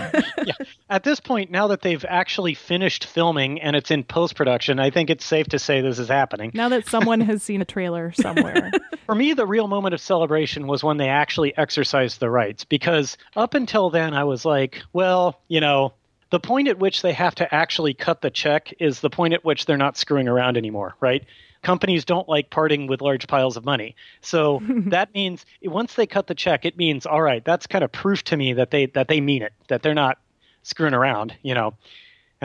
yeah. 0.45 0.55
At 0.91 1.05
this 1.05 1.21
point, 1.21 1.53
now 1.53 1.69
that 1.69 1.83
they've 1.83 2.05
actually 2.09 2.55
finished 2.55 3.05
filming 3.05 3.61
and 3.61 3.77
it's 3.77 3.93
in 3.93 4.03
post 4.03 4.35
production, 4.35 4.81
I 4.81 4.91
think 4.91 5.09
it's 5.09 5.25
safe 5.25 5.47
to 5.49 5.61
say 5.61 5.83
this 5.83 6.01
is 6.01 6.09
happening. 6.09 6.51
now 6.53 6.69
that 6.71 6.89
someone 6.89 7.21
has 7.21 7.45
seen 7.45 7.63
a 7.63 7.65
trailer 7.65 8.11
somewhere. 8.13 8.73
For 9.05 9.15
me, 9.15 9.35
the 9.35 9.47
real 9.47 9.69
moment 9.69 9.95
of 9.95 10.01
celebration 10.01 10.67
was 10.67 10.83
when 10.83 10.97
they 10.97 11.09
actually 11.09 11.57
exercised 11.57 12.19
the 12.19 12.29
rights, 12.31 12.65
because 12.65 13.17
up 13.37 13.55
until 13.55 13.89
then, 13.91 14.15
I 14.15 14.25
was 14.25 14.45
like, 14.45 14.83
well, 14.93 15.39
you 15.47 15.61
know, 15.61 15.93
the 16.31 16.41
point 16.41 16.69
at 16.69 16.79
which 16.79 17.03
they 17.03 17.13
have 17.13 17.35
to 17.37 17.55
actually 17.55 17.95
cut 17.95 18.21
the 18.21 18.31
check 18.31 18.75
is 18.81 19.01
the 19.01 19.11
point 19.11 19.35
at 19.35 19.45
which 19.45 19.67
they're 19.67 19.77
not 19.77 19.97
screwing 19.97 20.29
around 20.29 20.57
anymore, 20.57 20.95
right? 21.01 21.25
Companies 21.63 22.05
don't 22.05 22.29
like 22.29 22.51
parting 22.51 22.87
with 22.87 23.01
large 23.01 23.27
piles 23.27 23.57
of 23.57 23.65
money. 23.65 23.95
So 24.21 24.61
that 24.87 25.15
means 25.15 25.47
once 25.63 25.95
they 25.95 26.07
cut 26.07 26.27
the 26.27 26.35
check, 26.35 26.65
it 26.65 26.77
means 26.77 27.07
all 27.07 27.23
right, 27.23 27.45
that's 27.45 27.67
kind 27.67 27.85
of 27.85 27.93
proof 27.93 28.25
to 28.25 28.37
me 28.37 28.55
that 28.55 28.71
they 28.71 28.87
that 28.87 29.09
they 29.09 29.21
mean 29.21 29.43
it, 29.43 29.53
that 29.69 29.83
they're 29.83 29.95
not 29.95 30.19
screwing 30.63 30.95
around, 30.95 31.35
you 31.43 31.55
know. 31.55 31.75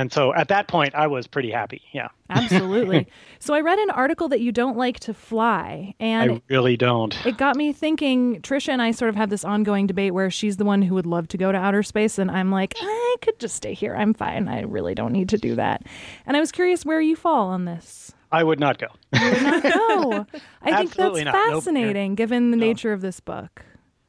And 0.01 0.12
so 0.12 0.34
at 0.34 0.48
that 0.48 0.67
point 0.67 0.96
I 0.96 1.05
was 1.05 1.27
pretty 1.27 1.51
happy. 1.51 1.84
Yeah. 1.93 2.08
Absolutely. 2.31 3.08
So 3.38 3.53
I 3.53 3.62
read 3.62 3.77
an 3.77 3.91
article 3.91 4.27
that 4.29 4.41
you 4.41 4.51
don't 4.51 4.75
like 4.75 5.00
to 5.01 5.13
fly, 5.13 5.93
and 6.00 6.31
I 6.31 6.41
really 6.48 6.75
don't. 6.75 7.15
it 7.24 7.38
got 7.38 7.55
me 7.55 7.72
thinking. 7.72 8.41
Tricia 8.41 8.70
and 8.70 8.81
I 8.81 8.91
sort 8.91 9.10
of 9.10 9.15
have 9.15 9.29
this 9.29 9.46
ongoing 9.46 9.86
debate 9.86 10.15
where 10.15 10.31
she's 10.31 10.58
the 10.58 10.65
one 10.65 10.81
who 10.81 10.96
would 10.96 11.05
love 11.05 11.27
to 11.29 11.38
go 11.38 11.51
to 11.51 11.58
outer 11.58 11.84
space, 11.84 12.17
and 12.17 12.31
I'm 12.31 12.50
like, 12.50 12.74
I 12.81 13.15
could 13.22 13.38
just 13.38 13.55
stay 13.55 13.75
here. 13.75 13.96
I'm 13.96 14.15
fine. 14.15 14.48
I 14.48 14.62
really 14.62 14.96
don't 14.96 15.12
need 15.12 15.29
to 15.29 15.38
do 15.38 15.53
that. 15.55 15.84
And 16.25 16.36
I 16.36 16.39
was 16.39 16.51
curious 16.51 16.84
where 16.84 17.01
you 17.01 17.15
fall 17.15 17.50
on 17.50 17.65
this. 17.65 18.12
I 18.31 18.43
would 18.43 18.60
not 18.60 18.79
go. 18.79 18.88
No, 19.13 20.25
I 20.63 20.77
think 20.77 20.96
that's 20.96 20.98
not. 20.98 21.25
Nope. 21.25 21.34
fascinating 21.34 22.15
given 22.15 22.50
the 22.50 22.58
nature 22.58 22.91
of 22.91 23.01
this 23.01 23.20
book. 23.20 23.63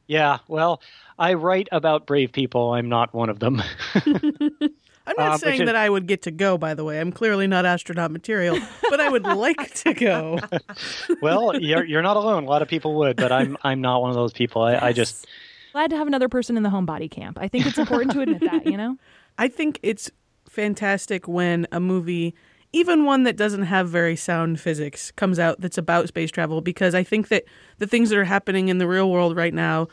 Yeah, 0.07 0.39
well, 0.47 0.81
I 1.19 1.33
write 1.33 1.67
about 1.71 2.07
brave 2.07 2.31
people. 2.31 2.73
I'm 2.73 2.89
not 2.89 3.13
one 3.13 3.29
of 3.29 3.39
them. 3.39 3.61
I'm 5.05 5.15
not 5.17 5.31
Uh, 5.33 5.37
saying 5.37 5.53
which 5.55 5.61
is- 5.61 5.65
that 5.67 5.75
I 5.75 5.89
would 5.89 6.07
get 6.07 6.21
to 6.23 6.31
go, 6.31 6.57
by 6.57 6.73
the 6.73 6.83
way. 6.83 6.99
I'm 6.99 7.11
clearly 7.11 7.45
not 7.47 7.65
astronaut 7.65 8.11
material, 8.11 8.57
but 8.89 9.01
I 9.01 9.09
would 9.09 9.23
like 9.23 9.73
to 9.83 9.93
go. 9.93 10.39
well, 11.21 11.59
you're 11.59 11.83
you're 11.83 12.01
not 12.01 12.15
alone. 12.17 12.43
A 12.43 12.47
lot 12.47 12.61
of 12.61 12.67
people 12.67 12.95
would, 12.99 13.17
but 13.17 13.31
I'm 13.31 13.57
I'm 13.63 13.81
not 13.81 14.01
one 14.01 14.09
of 14.09 14.15
those 14.15 14.33
people. 14.33 14.61
I, 14.63 14.77
I 14.87 14.93
just 14.93 15.27
Glad 15.73 15.89
to 15.89 15.97
have 15.97 16.05
another 16.07 16.29
person 16.29 16.55
in 16.55 16.61
the 16.63 16.69
homebody 16.69 17.09
camp. 17.09 17.37
I 17.41 17.47
think 17.47 17.65
it's 17.65 17.79
important 17.79 18.11
to 18.11 18.21
admit 18.21 18.41
that, 18.41 18.65
you 18.67 18.77
know? 18.77 18.95
I 19.39 19.47
think 19.47 19.79
it's 19.81 20.11
fantastic 20.47 21.27
when 21.27 21.65
a 21.71 21.79
movie, 21.79 22.35
even 22.73 23.05
one 23.05 23.23
that 23.23 23.35
doesn't 23.35 23.63
have 23.63 23.89
very 23.89 24.15
sound 24.15 24.59
physics, 24.59 25.09
comes 25.11 25.39
out 25.39 25.59
that's 25.61 25.79
about 25.79 26.07
space 26.09 26.29
travel 26.29 26.61
because 26.61 26.93
I 26.93 27.01
think 27.03 27.29
that 27.29 27.45
the 27.79 27.87
things 27.87 28.11
that 28.11 28.19
are 28.19 28.23
happening 28.23 28.69
in 28.69 28.77
the 28.77 28.87
real 28.87 29.09
world 29.09 29.35
right 29.35 29.53
now 29.53 29.87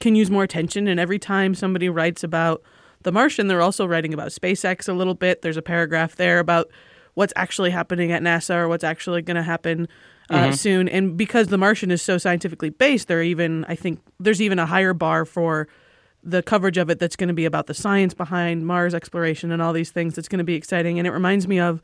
can 0.00 0.14
use 0.14 0.30
more 0.30 0.42
attention. 0.42 0.88
And 0.88 0.98
every 0.98 1.18
time 1.18 1.54
somebody 1.54 1.90
writes 1.90 2.24
about 2.24 2.62
The 3.02 3.12
Martian, 3.12 3.46
they're 3.46 3.62
also 3.62 3.86
writing 3.86 4.12
about 4.12 4.28
SpaceX 4.28 4.88
a 4.88 4.92
little 4.92 5.14
bit. 5.14 5.42
There's 5.42 5.56
a 5.56 5.62
paragraph 5.62 6.16
there 6.16 6.38
about 6.38 6.70
what's 7.14 7.32
actually 7.36 7.70
happening 7.70 8.12
at 8.12 8.22
NASA 8.22 8.54
or 8.56 8.68
what's 8.68 8.84
actually 8.84 9.22
going 9.22 9.36
to 9.36 9.42
happen 9.42 9.88
uh, 10.28 10.52
soon. 10.52 10.88
And 10.88 11.16
because 11.16 11.48
The 11.48 11.58
Martian 11.58 11.90
is 11.90 12.02
so 12.02 12.18
scientifically 12.18 12.70
based, 12.70 13.08
there 13.08 13.22
even 13.22 13.64
I 13.64 13.74
think 13.74 14.00
there's 14.18 14.40
even 14.40 14.58
a 14.58 14.66
higher 14.66 14.94
bar 14.94 15.24
for 15.24 15.68
the 16.22 16.42
coverage 16.42 16.76
of 16.76 16.90
it 16.90 16.98
that's 16.98 17.16
going 17.16 17.28
to 17.28 17.34
be 17.34 17.46
about 17.46 17.66
the 17.66 17.74
science 17.74 18.14
behind 18.14 18.66
Mars 18.66 18.94
exploration 18.94 19.50
and 19.50 19.62
all 19.62 19.72
these 19.72 19.90
things 19.90 20.14
that's 20.14 20.28
going 20.28 20.38
to 20.38 20.44
be 20.44 20.54
exciting. 20.54 20.98
And 20.98 21.06
it 21.06 21.12
reminds 21.12 21.48
me 21.48 21.58
of 21.58 21.80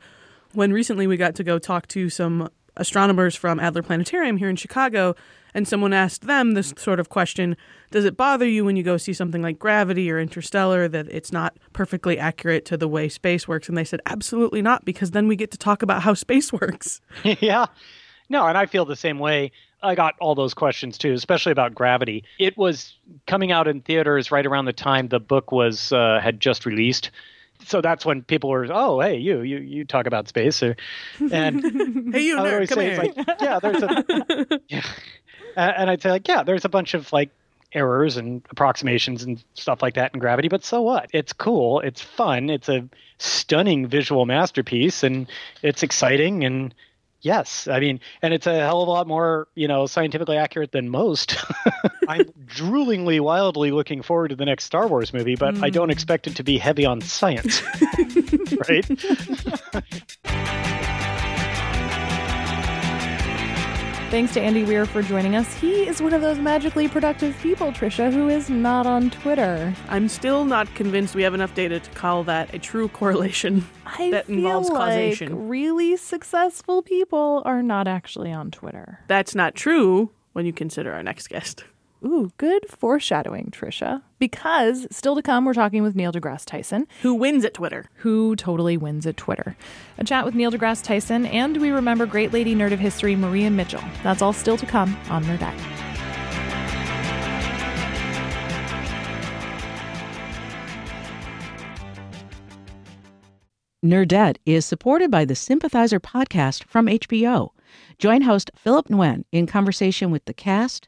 when 0.53 0.71
recently 0.71 1.07
we 1.07 1.17
got 1.17 1.35
to 1.35 1.43
go 1.43 1.59
talk 1.59 1.87
to 1.89 2.09
some 2.09 2.49
astronomers 2.77 3.35
from 3.35 3.59
Adler 3.59 3.83
Planetarium 3.83 4.37
here 4.37 4.49
in 4.49 4.55
Chicago, 4.55 5.15
and 5.53 5.67
someone 5.67 5.93
asked 5.93 6.27
them 6.27 6.53
this 6.53 6.73
sort 6.77 6.99
of 6.99 7.09
question 7.09 7.57
Does 7.91 8.05
it 8.05 8.17
bother 8.17 8.47
you 8.47 8.63
when 8.63 8.75
you 8.75 8.83
go 8.83 8.97
see 8.97 9.13
something 9.13 9.41
like 9.41 9.59
Gravity 9.59 10.11
or 10.11 10.19
Interstellar 10.19 10.87
that 10.87 11.07
it's 11.09 11.31
not 11.31 11.57
perfectly 11.73 12.17
accurate 12.17 12.65
to 12.65 12.77
the 12.77 12.87
way 12.87 13.09
space 13.09 13.47
works? 13.47 13.67
And 13.67 13.77
they 13.77 13.83
said, 13.83 14.01
Absolutely 14.05 14.61
not, 14.61 14.85
because 14.85 15.11
then 15.11 15.27
we 15.27 15.35
get 15.35 15.51
to 15.51 15.57
talk 15.57 15.81
about 15.81 16.03
how 16.03 16.13
space 16.13 16.53
works. 16.53 17.01
yeah. 17.23 17.65
No, 18.29 18.45
and 18.45 18.57
I 18.57 18.65
feel 18.65 18.85
the 18.85 18.95
same 18.95 19.19
way. 19.19 19.51
I 19.81 19.95
got 19.95 20.15
all 20.19 20.35
those 20.35 20.53
questions 20.53 20.97
too, 20.97 21.13
especially 21.13 21.51
about 21.51 21.75
gravity. 21.75 22.23
It 22.39 22.57
was 22.57 22.95
coming 23.25 23.51
out 23.51 23.67
in 23.67 23.81
theaters 23.81 24.31
right 24.31 24.45
around 24.45 24.65
the 24.65 24.73
time 24.73 25.07
the 25.07 25.19
book 25.19 25.51
was 25.51 25.91
uh, 25.91 26.19
had 26.21 26.39
just 26.39 26.65
released. 26.65 27.11
So 27.67 27.81
that's 27.81 28.05
when 28.05 28.23
people 28.23 28.49
were, 28.49 28.65
oh, 28.71 29.01
hey, 29.01 29.17
you, 29.17 29.41
you, 29.41 29.57
you 29.57 29.85
talk 29.85 30.05
about 30.05 30.27
space, 30.27 30.63
or, 30.63 30.77
and 31.31 31.61
Hey, 32.13 32.21
you 32.23 32.37
nerd, 32.37 32.53
always 32.53 32.69
come 32.69 32.79
say, 32.79 32.89
here. 32.89 32.97
like, 32.97 33.41
yeah, 33.41 33.59
there's 33.59 33.83
a, 33.83 34.61
yeah, 34.69 34.81
and 35.55 35.89
I'd 35.89 36.01
say 36.01 36.11
like, 36.11 36.27
yeah, 36.27 36.43
there's 36.43 36.65
a 36.65 36.69
bunch 36.69 36.93
of 36.93 37.11
like 37.11 37.29
errors 37.73 38.15
and 38.15 38.41
approximations 38.49 39.23
and 39.23 39.43
stuff 39.53 39.81
like 39.81 39.95
that 39.95 40.13
in 40.13 40.19
gravity, 40.19 40.47
but 40.47 40.63
so 40.63 40.81
what? 40.81 41.09
It's 41.13 41.33
cool, 41.33 41.81
it's 41.81 42.01
fun, 42.01 42.49
it's 42.49 42.69
a 42.69 42.87
stunning 43.17 43.87
visual 43.87 44.25
masterpiece, 44.25 45.03
and 45.03 45.27
it's 45.61 45.83
exciting, 45.83 46.45
and 46.45 46.73
yes, 47.21 47.67
I 47.67 47.79
mean, 47.79 47.99
and 48.21 48.33
it's 48.33 48.47
a 48.47 48.53
hell 48.53 48.81
of 48.81 48.87
a 48.87 48.91
lot 48.91 49.07
more, 49.07 49.47
you 49.55 49.67
know, 49.67 49.85
scientifically 49.85 50.37
accurate 50.37 50.71
than 50.71 50.89
most. 50.89 51.37
I'm 52.07 52.25
droolingly, 52.45 53.19
wildly 53.19 53.71
looking 53.71 54.01
forward 54.01 54.29
to 54.29 54.35
the 54.35 54.45
next 54.45 54.65
Star 54.65 54.87
Wars 54.87 55.13
movie, 55.13 55.35
but 55.35 55.61
I 55.63 55.69
don't 55.69 55.89
mm. 55.89 55.93
expect 55.93 56.27
it 56.27 56.35
to 56.37 56.43
be 56.43 56.57
heavy 56.57 56.85
on 56.85 57.01
science, 57.01 57.61
right? 58.69 58.89
Thanks 64.09 64.33
to 64.35 64.41
Andy 64.41 64.63
Weir 64.63 64.85
for 64.85 65.01
joining 65.01 65.35
us. 65.35 65.53
He 65.55 65.85
is 65.85 66.01
one 66.01 66.13
of 66.13 66.21
those 66.21 66.39
magically 66.39 66.87
productive 66.87 67.37
people, 67.39 67.73
Tricia, 67.73 68.11
who 68.11 68.29
is 68.29 68.49
not 68.49 68.85
on 68.85 69.09
Twitter. 69.09 69.73
I'm 69.89 70.07
still 70.07 70.45
not 70.45 70.73
convinced 70.75 71.13
we 71.13 71.23
have 71.23 71.33
enough 71.33 71.53
data 71.53 71.81
to 71.81 71.89
call 71.91 72.23
that 72.23 72.53
a 72.53 72.59
true 72.59 72.87
correlation 72.99 73.67
I 73.85 74.09
that 74.11 74.27
feel 74.27 74.37
involves 74.37 74.69
like 74.69 74.77
causation. 74.79 75.49
really 75.49 75.97
successful 75.97 76.81
people 76.81 77.41
are 77.43 77.61
not 77.61 77.85
actually 77.89 78.31
on 78.31 78.49
Twitter. 78.49 79.01
That's 79.07 79.35
not 79.35 79.55
true 79.55 80.11
when 80.31 80.45
you 80.45 80.53
consider 80.53 80.93
our 80.93 81.03
next 81.03 81.27
guest. 81.27 81.65
Ooh, 82.05 82.31
good 82.37 82.69
foreshadowing, 82.69 83.49
Tricia. 83.51 84.03
Because 84.19 84.87
still 84.91 85.15
to 85.15 85.21
come, 85.21 85.45
we're 85.45 85.53
talking 85.53 85.81
with 85.81 85.95
Neil 85.95 86.11
deGrasse 86.11 86.45
Tyson, 86.45 86.87
Who 87.01 87.13
wins 87.15 87.43
at 87.43 87.53
Twitter? 87.55 87.85
who 87.97 88.35
totally 88.35 88.77
wins 88.77 89.05
at 89.07 89.17
Twitter. 89.17 89.55
A 89.97 90.03
chat 90.03 90.23
with 90.23 90.35
Neil 90.35 90.51
deGrasse 90.51 90.83
Tyson, 90.83 91.25
and 91.25 91.57
we 91.57 91.71
remember 91.71 92.05
great 92.05 92.31
lady 92.33 92.55
nerd 92.55 92.71
of 92.71 92.79
history 92.79 93.15
Maria 93.15 93.49
Mitchell. 93.49 93.83
That's 94.03 94.21
all 94.21 94.33
still 94.33 94.57
to 94.57 94.65
come 94.65 94.95
on 95.09 95.23
Nerdette. 95.25 95.57
Nerdette 103.83 104.37
is 104.45 104.65
supported 104.65 105.11
by 105.11 105.23
the 105.23 105.35
Sympathizer 105.35 105.99
podcast 105.99 106.63
from 106.65 106.87
HBO. 106.87 107.49
Join 107.99 108.21
host 108.23 108.51
Philip 108.55 108.87
Nguyen 108.87 109.23
in 109.31 109.45
conversation 109.47 110.11
with 110.11 110.25
the 110.25 110.33
cast, 110.33 110.87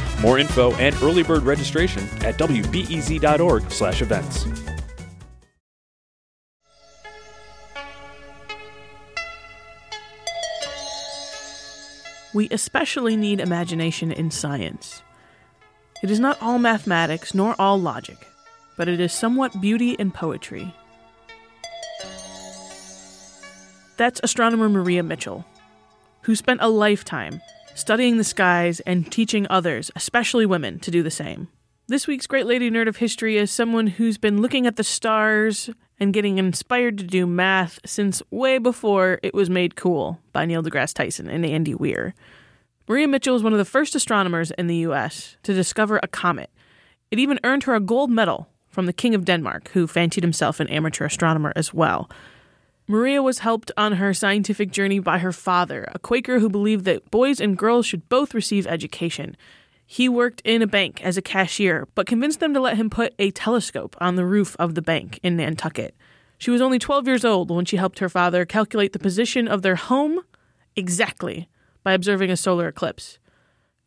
More 0.21 0.39
info 0.39 0.73
and 0.75 0.95
early 1.01 1.23
bird 1.23 1.43
registration 1.43 2.03
at 2.23 2.37
wbez.org/events. 2.37 4.45
We 12.33 12.47
especially 12.49 13.17
need 13.17 13.41
imagination 13.41 14.11
in 14.11 14.31
science. 14.31 15.01
It 16.01 16.09
is 16.09 16.19
not 16.19 16.41
all 16.41 16.59
mathematics 16.59 17.33
nor 17.33 17.55
all 17.59 17.79
logic, 17.79 18.25
but 18.77 18.87
it 18.87 19.01
is 19.01 19.11
somewhat 19.11 19.59
beauty 19.59 19.99
and 19.99 20.13
poetry. 20.13 20.73
That's 23.97 24.21
astronomer 24.23 24.69
Maria 24.69 25.03
Mitchell, 25.03 25.45
who 26.21 26.35
spent 26.35 26.61
a 26.61 26.69
lifetime 26.69 27.41
studying 27.75 28.17
the 28.17 28.23
skies 28.23 28.79
and 28.81 29.11
teaching 29.11 29.47
others, 29.49 29.91
especially 29.95 30.45
women, 30.45 30.79
to 30.79 30.91
do 30.91 31.03
the 31.03 31.11
same. 31.11 31.47
This 31.87 32.07
week's 32.07 32.27
Great 32.27 32.45
Lady 32.45 32.71
Nerd 32.71 32.87
of 32.87 32.97
History 32.97 33.37
is 33.37 33.51
someone 33.51 33.87
who's 33.87 34.17
been 34.17 34.41
looking 34.41 34.65
at 34.65 34.77
the 34.77 34.83
stars 34.83 35.69
and 35.99 36.13
getting 36.13 36.37
inspired 36.37 36.97
to 36.97 37.03
do 37.03 37.27
math 37.27 37.79
since 37.85 38.21
way 38.31 38.57
before 38.57 39.19
it 39.23 39.33
was 39.33 39.49
made 39.49 39.75
cool 39.75 40.19
by 40.31 40.45
Neil 40.45 40.63
deGrasse 40.63 40.93
Tyson 40.93 41.29
and 41.29 41.45
Andy 41.45 41.75
Weir. 41.75 42.15
Maria 42.87 43.07
Mitchell 43.07 43.35
is 43.35 43.43
one 43.43 43.53
of 43.53 43.59
the 43.59 43.65
first 43.65 43.93
astronomers 43.93 44.51
in 44.51 44.67
the 44.67 44.77
US 44.77 45.37
to 45.43 45.53
discover 45.53 45.99
a 46.01 46.07
comet. 46.07 46.49
It 47.11 47.19
even 47.19 47.39
earned 47.43 47.63
her 47.63 47.75
a 47.75 47.79
gold 47.79 48.09
medal 48.09 48.47
from 48.69 48.85
the 48.85 48.93
King 48.93 49.13
of 49.13 49.25
Denmark, 49.25 49.69
who 49.73 49.85
fancied 49.85 50.23
himself 50.23 50.59
an 50.59 50.69
amateur 50.69 51.05
astronomer 51.05 51.51
as 51.55 51.73
well. 51.73 52.09
Maria 52.91 53.23
was 53.23 53.39
helped 53.39 53.71
on 53.77 53.93
her 53.93 54.13
scientific 54.13 54.69
journey 54.69 54.99
by 54.99 55.19
her 55.19 55.31
father, 55.31 55.87
a 55.93 55.99
Quaker 55.99 56.39
who 56.39 56.49
believed 56.49 56.83
that 56.83 57.09
boys 57.09 57.39
and 57.39 57.57
girls 57.57 57.85
should 57.85 58.09
both 58.09 58.33
receive 58.33 58.67
education. 58.67 59.37
He 59.85 60.09
worked 60.09 60.41
in 60.43 60.61
a 60.61 60.67
bank 60.67 61.01
as 61.01 61.15
a 61.15 61.21
cashier, 61.21 61.87
but 61.95 62.05
convinced 62.05 62.41
them 62.41 62.53
to 62.53 62.59
let 62.59 62.75
him 62.75 62.89
put 62.89 63.13
a 63.17 63.31
telescope 63.31 63.95
on 64.01 64.17
the 64.17 64.25
roof 64.25 64.57
of 64.59 64.75
the 64.75 64.81
bank 64.81 65.21
in 65.23 65.37
Nantucket. 65.37 65.95
She 66.37 66.51
was 66.51 66.59
only 66.59 66.79
12 66.79 67.07
years 67.07 67.23
old 67.23 67.49
when 67.49 67.63
she 67.63 67.77
helped 67.77 67.99
her 67.99 68.09
father 68.09 68.43
calculate 68.43 68.91
the 68.91 68.99
position 68.99 69.47
of 69.47 69.61
their 69.61 69.77
home 69.77 70.19
exactly 70.75 71.47
by 71.83 71.93
observing 71.93 72.29
a 72.29 72.35
solar 72.35 72.67
eclipse. 72.67 73.19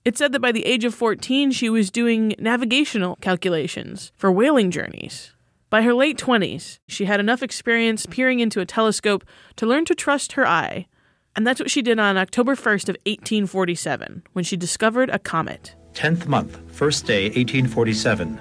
It's 0.07 0.17
said 0.17 0.33
that 0.33 0.41
by 0.41 0.51
the 0.51 0.65
age 0.65 0.87
of 0.87 0.95
14, 0.95 1.51
she 1.51 1.69
was 1.69 1.91
doing 1.91 2.35
navigational 2.39 3.17
calculations 3.17 4.13
for 4.17 4.33
whaling 4.33 4.71
journeys. 4.71 5.34
By 5.75 5.83
her 5.83 5.93
late 5.93 6.19
20s, 6.19 6.79
she 6.87 7.07
had 7.07 7.19
enough 7.19 7.43
experience 7.43 8.07
peering 8.07 8.39
into 8.39 8.61
a 8.61 8.65
telescope 8.65 9.25
to 9.57 9.67
learn 9.67 9.85
to 9.87 9.95
trust 9.97 10.35
her 10.35 10.47
eye. 10.47 10.87
And 11.35 11.45
that's 11.45 11.59
what 11.59 11.69
she 11.69 11.83
did 11.83 11.99
on 11.99 12.17
October 12.17 12.55
1st 12.55 12.91
of 12.91 12.97
1847, 13.07 14.23
when 14.35 14.45
she 14.45 14.57
discovered 14.57 15.11
a 15.11 15.19
comet. 15.19 15.75
10th 15.95 16.29
month, 16.29 16.61
first 16.71 17.07
day, 17.07 17.25
1847. 17.25 18.39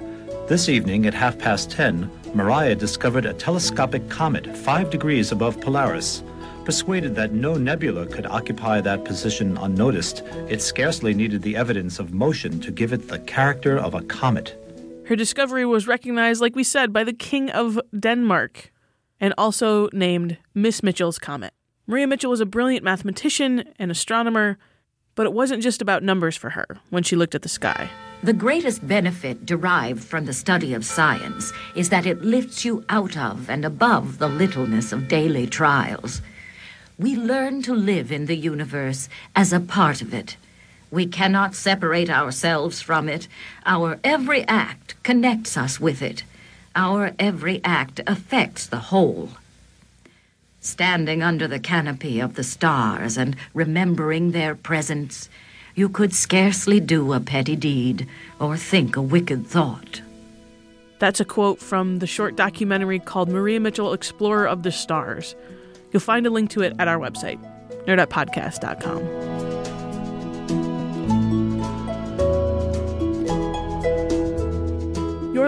This 0.48 0.70
evening 0.70 1.08
at 1.08 1.16
half 1.16 1.40
past 1.40 1.72
10, 1.72 2.08
Maria 2.36 2.76
discovered 2.76 3.26
a 3.26 3.34
telescopic 3.34 4.08
comet 4.12 4.56
five 4.56 4.92
degrees 4.92 5.32
above 5.32 5.60
Polaris. 5.60 6.22
Persuaded 6.66 7.16
that 7.16 7.34
no 7.34 7.56
nebula 7.56 8.06
could 8.06 8.28
occupy 8.28 8.80
that 8.80 9.06
position 9.06 9.58
unnoticed, 9.58 10.22
it 10.48 10.62
scarcely 10.62 11.16
needed 11.16 11.42
the 11.42 11.56
evidence 11.56 11.98
of 11.98 12.14
motion 12.14 12.60
to 12.60 12.70
give 12.70 12.94
it 12.94 13.08
the 13.08 13.18
character 13.22 13.76
of 13.80 13.96
a 13.96 14.04
comet. 14.04 14.63
Her 15.06 15.16
discovery 15.18 15.66
was 15.66 15.86
recognized, 15.86 16.40
like 16.40 16.56
we 16.56 16.64
said, 16.64 16.94
by 16.94 17.04
the 17.04 17.14
King 17.14 17.50
of 17.50 17.80
Denmark 17.98 18.72
and 19.20 19.34
also 19.38 19.90
named 19.92 20.38
Miss 20.54 20.82
Mitchell's 20.82 21.20
Comet. 21.20 21.54
Maria 21.88 22.08
Mitchell 22.08 22.32
was 22.32 22.40
a 22.40 22.46
brilliant 22.46 22.86
mathematician 22.86 23.66
and 23.78 23.92
astronomer, 23.92 24.58
but 25.16 25.26
it 25.26 25.34
wasn't 25.34 25.62
just 25.62 25.82
about 25.82 26.04
numbers 26.04 26.38
for 26.38 26.52
her 26.52 26.66
when 26.90 27.04
she 27.04 27.18
looked 27.18 27.36
at 27.36 27.42
the 27.42 27.50
sky. 27.50 27.90
The 28.24 28.32
greatest 28.32 28.88
benefit 28.88 29.46
derived 29.46 30.02
from 30.02 30.26
the 30.26 30.32
study 30.32 30.74
of 30.74 30.86
science 30.86 31.52
is 31.76 31.90
that 31.90 32.06
it 32.06 32.24
lifts 32.24 32.64
you 32.64 32.86
out 32.88 33.18
of 33.18 33.50
and 33.50 33.66
above 33.66 34.20
the 34.20 34.30
littleness 34.30 34.94
of 34.94 35.10
daily 35.10 35.46
trials. 35.46 36.22
We 36.98 37.18
learn 37.18 37.62
to 37.64 37.74
live 37.74 38.10
in 38.10 38.28
the 38.28 38.38
universe 38.38 39.10
as 39.36 39.52
a 39.52 39.60
part 39.60 40.02
of 40.02 40.14
it. 40.14 40.38
We 40.94 41.08
cannot 41.08 41.56
separate 41.56 42.12
ourselves 42.12 42.80
from 42.80 43.10
it. 43.10 43.28
Our 43.66 44.00
every 44.04 44.44
act 44.44 44.94
connects 45.02 45.58
us 45.58 45.80
with 45.80 46.04
it. 46.04 46.22
Our 46.76 47.16
every 47.18 47.62
act 47.64 48.00
affects 48.06 48.68
the 48.68 48.78
whole. 48.78 49.30
Standing 50.62 51.24
under 51.24 51.48
the 51.48 51.60
canopy 51.60 52.20
of 52.20 52.36
the 52.36 52.44
stars 52.44 53.18
and 53.18 53.36
remembering 53.56 54.34
their 54.34 54.54
presence, 54.54 55.30
you 55.74 55.90
could 55.90 56.14
scarcely 56.14 56.80
do 56.80 57.12
a 57.12 57.20
petty 57.20 57.56
deed 57.56 58.08
or 58.40 58.56
think 58.56 58.96
a 58.96 59.02
wicked 59.02 59.48
thought. 59.48 60.04
That's 61.00 61.20
a 61.20 61.26
quote 61.26 61.60
from 61.60 61.98
the 62.00 62.08
short 62.08 62.36
documentary 62.36 63.00
called 63.00 63.30
Maria 63.30 63.60
Mitchell 63.60 63.94
Explorer 63.94 64.48
of 64.48 64.62
the 64.62 64.72
Stars. 64.72 65.36
You'll 65.92 66.02
find 66.02 66.28
a 66.28 66.30
link 66.30 66.52
to 66.52 66.62
it 66.62 66.76
at 66.78 66.88
our 66.88 67.00
website, 67.00 67.40
nerdettepodcast.com. 67.88 69.33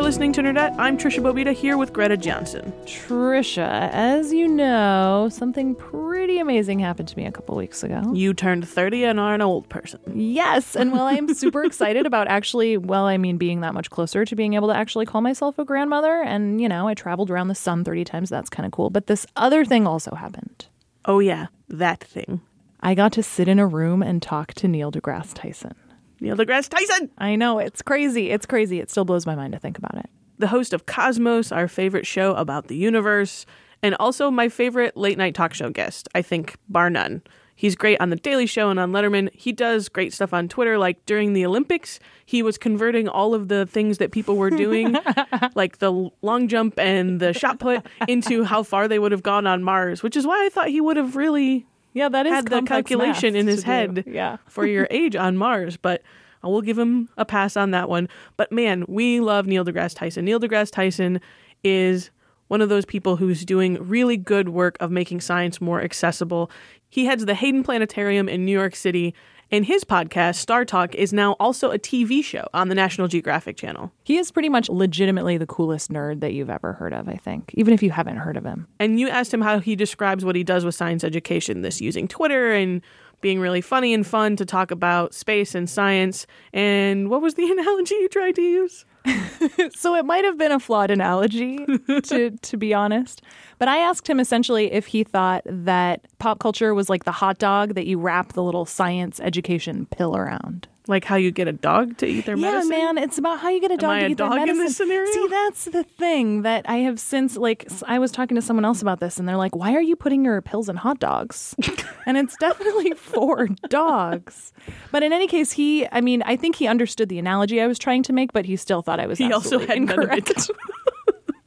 listening 0.06 0.32
to 0.32 0.44
Nerdette. 0.44 0.76
I'm 0.78 1.00
Tricia 1.00 1.18
Bobeda 1.18 1.52
here 1.52 1.80
with 1.80 1.92
Greta 1.92 2.16
Johnson. 2.16 2.72
Tricia, 2.86 3.90
as 3.92 4.32
you 4.32 4.48
know, 4.48 5.30
something 5.32 5.74
pretty 5.74 6.38
amazing 6.38 6.78
happened 6.78 7.08
to 7.08 7.18
me 7.18 7.26
a 7.26 7.32
couple 7.32 7.56
weeks 7.56 7.82
ago. 7.82 8.14
You 8.14 8.36
turned 8.36 8.70
30 8.70 9.04
and 9.06 9.20
are 9.20 9.34
an 9.34 9.42
old 9.42 9.68
person. 9.68 10.00
Yes, 10.14 10.76
and 10.76 10.92
while 10.92 11.06
I'm 11.06 11.34
super 11.34 11.64
excited 11.64 12.06
about 12.06 12.28
actually, 12.28 12.78
well, 12.78 13.06
I 13.06 13.18
mean, 13.18 13.38
being 13.38 13.62
that 13.62 13.74
much 13.74 13.90
closer 13.90 14.26
to 14.26 14.36
being 14.36 14.54
able 14.54 14.68
to 14.68 14.76
actually 14.76 15.08
call 15.08 15.22
myself 15.22 15.58
a 15.58 15.66
grandmother, 15.66 16.22
and 16.22 16.62
you 16.62 16.70
know, 16.70 16.88
I 16.88 16.94
traveled 16.94 17.32
around 17.32 17.48
the 17.48 17.56
sun 17.56 17.84
30 17.84 18.04
times, 18.04 18.30
that's 18.30 18.52
kind 18.52 18.68
of 18.68 18.72
cool. 18.72 18.92
But 18.92 19.08
this 19.08 19.26
other 19.36 19.66
thing 19.66 19.88
also 19.88 20.14
happened. 20.14 20.68
Oh, 21.06 21.18
yeah, 21.18 21.48
that 21.68 22.04
thing. 22.04 22.42
I 22.80 22.94
got 22.94 23.12
to 23.14 23.24
sit 23.24 23.48
in 23.48 23.58
a 23.58 23.66
room 23.66 24.04
and 24.04 24.22
talk 24.22 24.54
to 24.54 24.68
Neil 24.68 24.92
deGrasse 24.92 25.34
Tyson. 25.34 25.74
Neil 26.20 26.36
deGrasse 26.36 26.70
Tyson, 26.70 27.10
I 27.18 27.36
know, 27.36 27.60
it's 27.60 27.82
crazy. 27.82 28.30
It's 28.32 28.46
crazy. 28.46 28.80
It 28.80 28.90
still 28.90 29.06
blows 29.06 29.26
my 29.26 29.36
mind 29.36 29.54
to 29.54 29.60
think 29.60 29.78
about 29.78 29.96
it. 29.96 30.10
the 30.38 30.48
host 30.48 30.74
of 30.74 30.86
Cosmos, 30.86 31.52
our 31.52 31.68
favorite 31.68 32.06
show 32.06 32.34
about 32.36 32.68
the 32.68 32.76
universe, 32.76 33.46
and 33.82 33.96
also 33.96 34.30
my 34.32 34.50
favorite 34.50 34.98
late 34.98 35.18
night 35.18 35.36
talk 35.36 35.54
show 35.54 35.70
guest, 35.70 36.10
I 36.16 36.22
think, 36.22 36.56
bar 36.68 36.90
none. 36.90 37.22
He's 37.58 37.76
great 37.78 38.02
on 38.02 38.10
The 38.10 38.18
Daily 38.18 38.48
Show 38.48 38.70
and 38.70 38.78
on 38.78 38.92
Letterman. 38.92 39.30
He 39.34 39.54
does 39.54 39.88
great 39.88 40.12
stuff 40.12 40.34
on 40.34 40.50
Twitter. 40.50 40.78
Like 40.78 41.06
during 41.06 41.32
the 41.32 41.46
Olympics, 41.46 42.02
he 42.26 42.44
was 42.44 42.58
converting 42.58 43.08
all 43.08 43.34
of 43.34 43.48
the 43.48 43.66
things 43.66 43.98
that 44.00 44.12
people 44.12 44.36
were 44.36 44.50
doing, 44.50 44.98
like 45.56 45.78
the 45.78 46.10
long 46.22 46.50
jump 46.50 46.78
and 46.78 47.22
the 47.22 47.32
shot 47.34 47.60
put, 47.60 47.86
into 48.10 48.44
how 48.44 48.62
far 48.62 48.90
they 48.90 49.00
would 49.00 49.14
have 49.14 49.24
gone 49.24 49.48
on 49.48 49.64
Mars, 49.64 50.04
which 50.04 50.18
is 50.18 50.28
why 50.28 50.46
I 50.46 50.50
thought 50.50 50.68
he 50.68 50.82
would 50.82 50.98
have 50.98 51.16
really 51.16 51.66
Yeah, 51.96 52.10
that 52.10 52.26
is 52.28 52.32
had 52.34 52.48
the 52.50 52.62
calculation 52.62 53.36
in 53.36 53.48
his 53.48 53.64
head 53.64 54.04
Yeah. 54.06 54.38
for 54.48 54.66
your 54.68 54.86
age 54.92 55.16
on 55.16 55.38
Mars, 55.38 55.78
but 55.78 56.04
I 56.44 56.48
will 56.48 56.62
give 56.62 56.78
him 56.78 57.10
a 57.18 57.24
pass 57.26 57.56
on 57.58 57.72
that 57.72 57.88
one. 57.90 58.10
But 58.38 58.52
man, 58.52 58.84
we 58.88 59.22
love 59.22 59.48
Neil 59.48 59.64
deGrasse 59.66 59.96
Tyson. 59.96 60.26
Neil 60.26 60.40
deGrasse 60.40 60.72
Tyson 60.72 61.22
is 61.64 62.12
one 62.50 62.62
of 62.62 62.68
those 62.70 62.86
people 62.86 63.16
who's 63.16 63.46
doing 63.46 63.82
really 63.82 64.18
good 64.18 64.50
work 64.50 64.78
of 64.82 64.92
making 64.92 65.22
science 65.22 65.60
more 65.62 65.82
accessible. 65.82 66.52
He 66.90 67.06
heads 67.06 67.26
the 67.26 67.34
Hayden 67.34 67.64
Planetarium 67.64 68.28
in 68.30 68.46
New 68.46 68.52
York 68.52 68.76
City, 68.76 69.16
And 69.52 69.66
his 69.66 69.84
podcast, 69.84 70.44
StarTalk, 70.44 70.96
is 70.96 71.14
now 71.14 71.34
also 71.34 71.72
a 71.72 71.78
TV 71.78 72.24
show 72.24 72.48
on 72.54 72.70
the 72.70 72.76
National 72.76 73.08
Geographic 73.08 73.58
Channel. 73.58 73.92
He 74.04 74.18
is 74.18 74.32
pretty 74.32 74.50
much 74.50 74.70
legitimately 74.70 75.38
the 75.38 75.46
coolest 75.46 75.92
nerd 75.92 76.20
that 76.22 76.34
you've 76.34 76.50
ever 76.50 76.74
heard 76.74 76.94
of, 76.94 77.08
I 77.08 77.16
think, 77.16 77.52
even 77.54 77.74
if 77.74 77.84
you 77.84 77.92
haven't 77.92 78.18
heard 78.18 78.38
of 78.38 78.44
him. 78.44 78.68
And 78.80 79.00
you 79.00 79.08
asked 79.08 79.34
him 79.34 79.42
how 79.42 79.60
he 79.60 79.76
describes 79.76 80.26
what 80.26 80.36
he 80.36 80.44
does 80.44 80.66
with 80.66 80.76
science 80.76 81.04
education, 81.04 81.62
this 81.62 81.80
using 81.80 82.08
Twitter 82.08 82.54
and 82.54 82.82
being 83.22 83.40
really 83.40 83.62
funny 83.62 83.94
and 83.94 84.06
fun 84.06 84.36
to 84.36 84.46
talk 84.46 84.72
about 84.72 85.14
space 85.14 85.56
and 85.56 85.70
science. 85.70 86.26
And 86.52 87.10
what 87.10 87.22
was 87.22 87.36
the 87.36 87.50
analogy 87.52 87.96
you 87.96 88.10
tried 88.10 88.36
to 88.36 88.42
use? 88.42 88.86
so 89.76 89.96
it 89.96 90.06
might 90.06 90.24
have 90.26 90.38
been 90.38 90.52
a 90.52 90.60
flawed 90.60 90.92
analogy, 90.92 91.66
to 92.04 92.32
to 92.32 92.58
be 92.58 92.74
honest. 92.74 93.22
But 93.58 93.68
I 93.68 93.78
asked 93.78 94.08
him 94.08 94.20
essentially 94.20 94.72
if 94.72 94.88
he 94.88 95.04
thought 95.04 95.44
that 95.46 96.06
pop 96.20 96.40
culture 96.40 96.74
was 96.74 96.90
like 96.90 97.06
the 97.06 97.12
hot 97.12 97.38
dog 97.38 97.76
that 97.76 97.86
you 97.86 98.00
wrap 98.00 98.34
the 98.34 98.44
little 98.44 98.66
science 98.66 99.20
education 99.20 99.86
pill 99.88 100.16
around. 100.16 100.68
Like 100.88 101.04
how 101.04 101.16
you 101.16 101.32
get 101.32 101.48
a 101.48 101.52
dog 101.52 101.98
to 101.98 102.06
eat 102.06 102.26
their 102.26 102.38
yeah, 102.38 102.52
medicine? 102.52 102.70
man, 102.70 102.98
it's 102.98 103.18
about 103.18 103.40
how 103.40 103.50
you 103.50 103.60
get 103.60 103.72
a 103.72 103.78
dog 103.78 103.90
I 103.92 104.00
to 104.02 104.06
a 104.06 104.10
eat 104.10 104.18
dog 104.18 104.32
their 104.32 104.42
in 104.42 104.58
medicine. 104.58 104.66
this 104.66 104.78
scenario? 104.78 105.12
See, 105.12 105.28
that's 105.28 105.66
the 105.66 105.84
thing 105.84 106.44
that 106.44 106.70
I 106.70 106.78
have 106.78 107.00
since 107.00 107.38
like 107.38 107.68
I 107.88 108.00
was 108.00 108.12
talking 108.12 108.36
to 108.36 108.42
someone 108.42 108.66
else 108.66 108.82
about 108.82 109.00
this, 109.00 109.18
and 109.18 109.28
they're 109.28 109.38
like, 109.38 109.56
"Why 109.56 109.74
are 109.74 109.82
you 109.82 109.96
putting 109.96 110.24
your 110.24 110.42
pills 110.42 110.70
in 110.70 110.76
hot 110.76 111.00
dogs?" 111.00 111.56
and 112.06 112.18
it's 112.18 112.36
definitely 112.38 112.92
for 112.92 113.48
dogs. 113.70 114.54
But 114.92 115.04
in 115.04 115.12
any 115.14 115.28
case, 115.28 115.52
he, 115.52 115.88
I 115.92 116.02
mean, 116.02 116.22
I 116.26 116.36
think 116.36 116.56
he 116.56 116.68
understood 116.68 117.10
the 117.10 117.20
analogy 117.20 117.62
I 117.62 117.68
was 117.68 117.80
trying 117.80 118.04
to 118.04 118.14
make, 118.14 118.34
but 118.34 118.46
he 118.46 118.56
still 118.56 118.82
thought 118.82 119.00
I 119.00 119.08
was. 119.08 119.18
He 119.18 119.32
also 119.32 119.60
absolutely 119.60 119.68
had 119.68 119.98
none 119.98 120.04
of 120.04 120.12
it. 120.12 120.18
incorrect. 120.30 120.52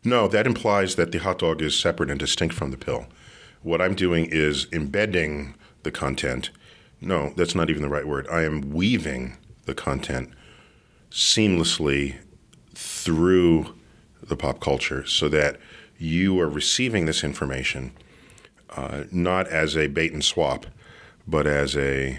No, 0.05 0.27
that 0.29 0.47
implies 0.47 0.95
that 0.95 1.13
the 1.13 1.19
hot 1.19 1.39
dog 1.41 1.61
is 1.61 1.79
separate 1.79 2.11
and 2.11 2.19
distinct 2.19 2.55
from 2.55 2.71
the 2.71 2.77
pill. 2.79 3.07
What 3.63 3.83
I'm 3.83 3.95
doing 3.95 4.27
is 4.31 4.67
embedding 4.73 5.55
the 5.83 5.91
content. 5.91 6.51
No, 7.01 7.33
that's 7.37 7.55
not 7.55 7.71
even 7.71 7.83
the 7.83 7.89
right 7.89 8.07
word. 8.07 8.27
I 8.29 8.43
am 8.43 8.73
weaving 8.73 9.37
the 9.67 9.75
content 9.75 10.31
seamlessly 11.11 12.17
through 12.75 13.75
the 14.23 14.37
pop 14.37 14.61
culture 14.61 15.07
so 15.07 15.29
that 15.29 15.59
you 15.97 16.39
are 16.41 16.49
receiving 16.49 17.07
this 17.07 17.25
information 17.25 17.93
uh, 18.71 19.05
not 19.11 19.49
as 19.49 19.77
a 19.77 19.87
bait 19.87 20.13
and 20.13 20.25
swap, 20.25 20.67
but 21.27 21.47
as 21.47 21.77
a 21.77 22.19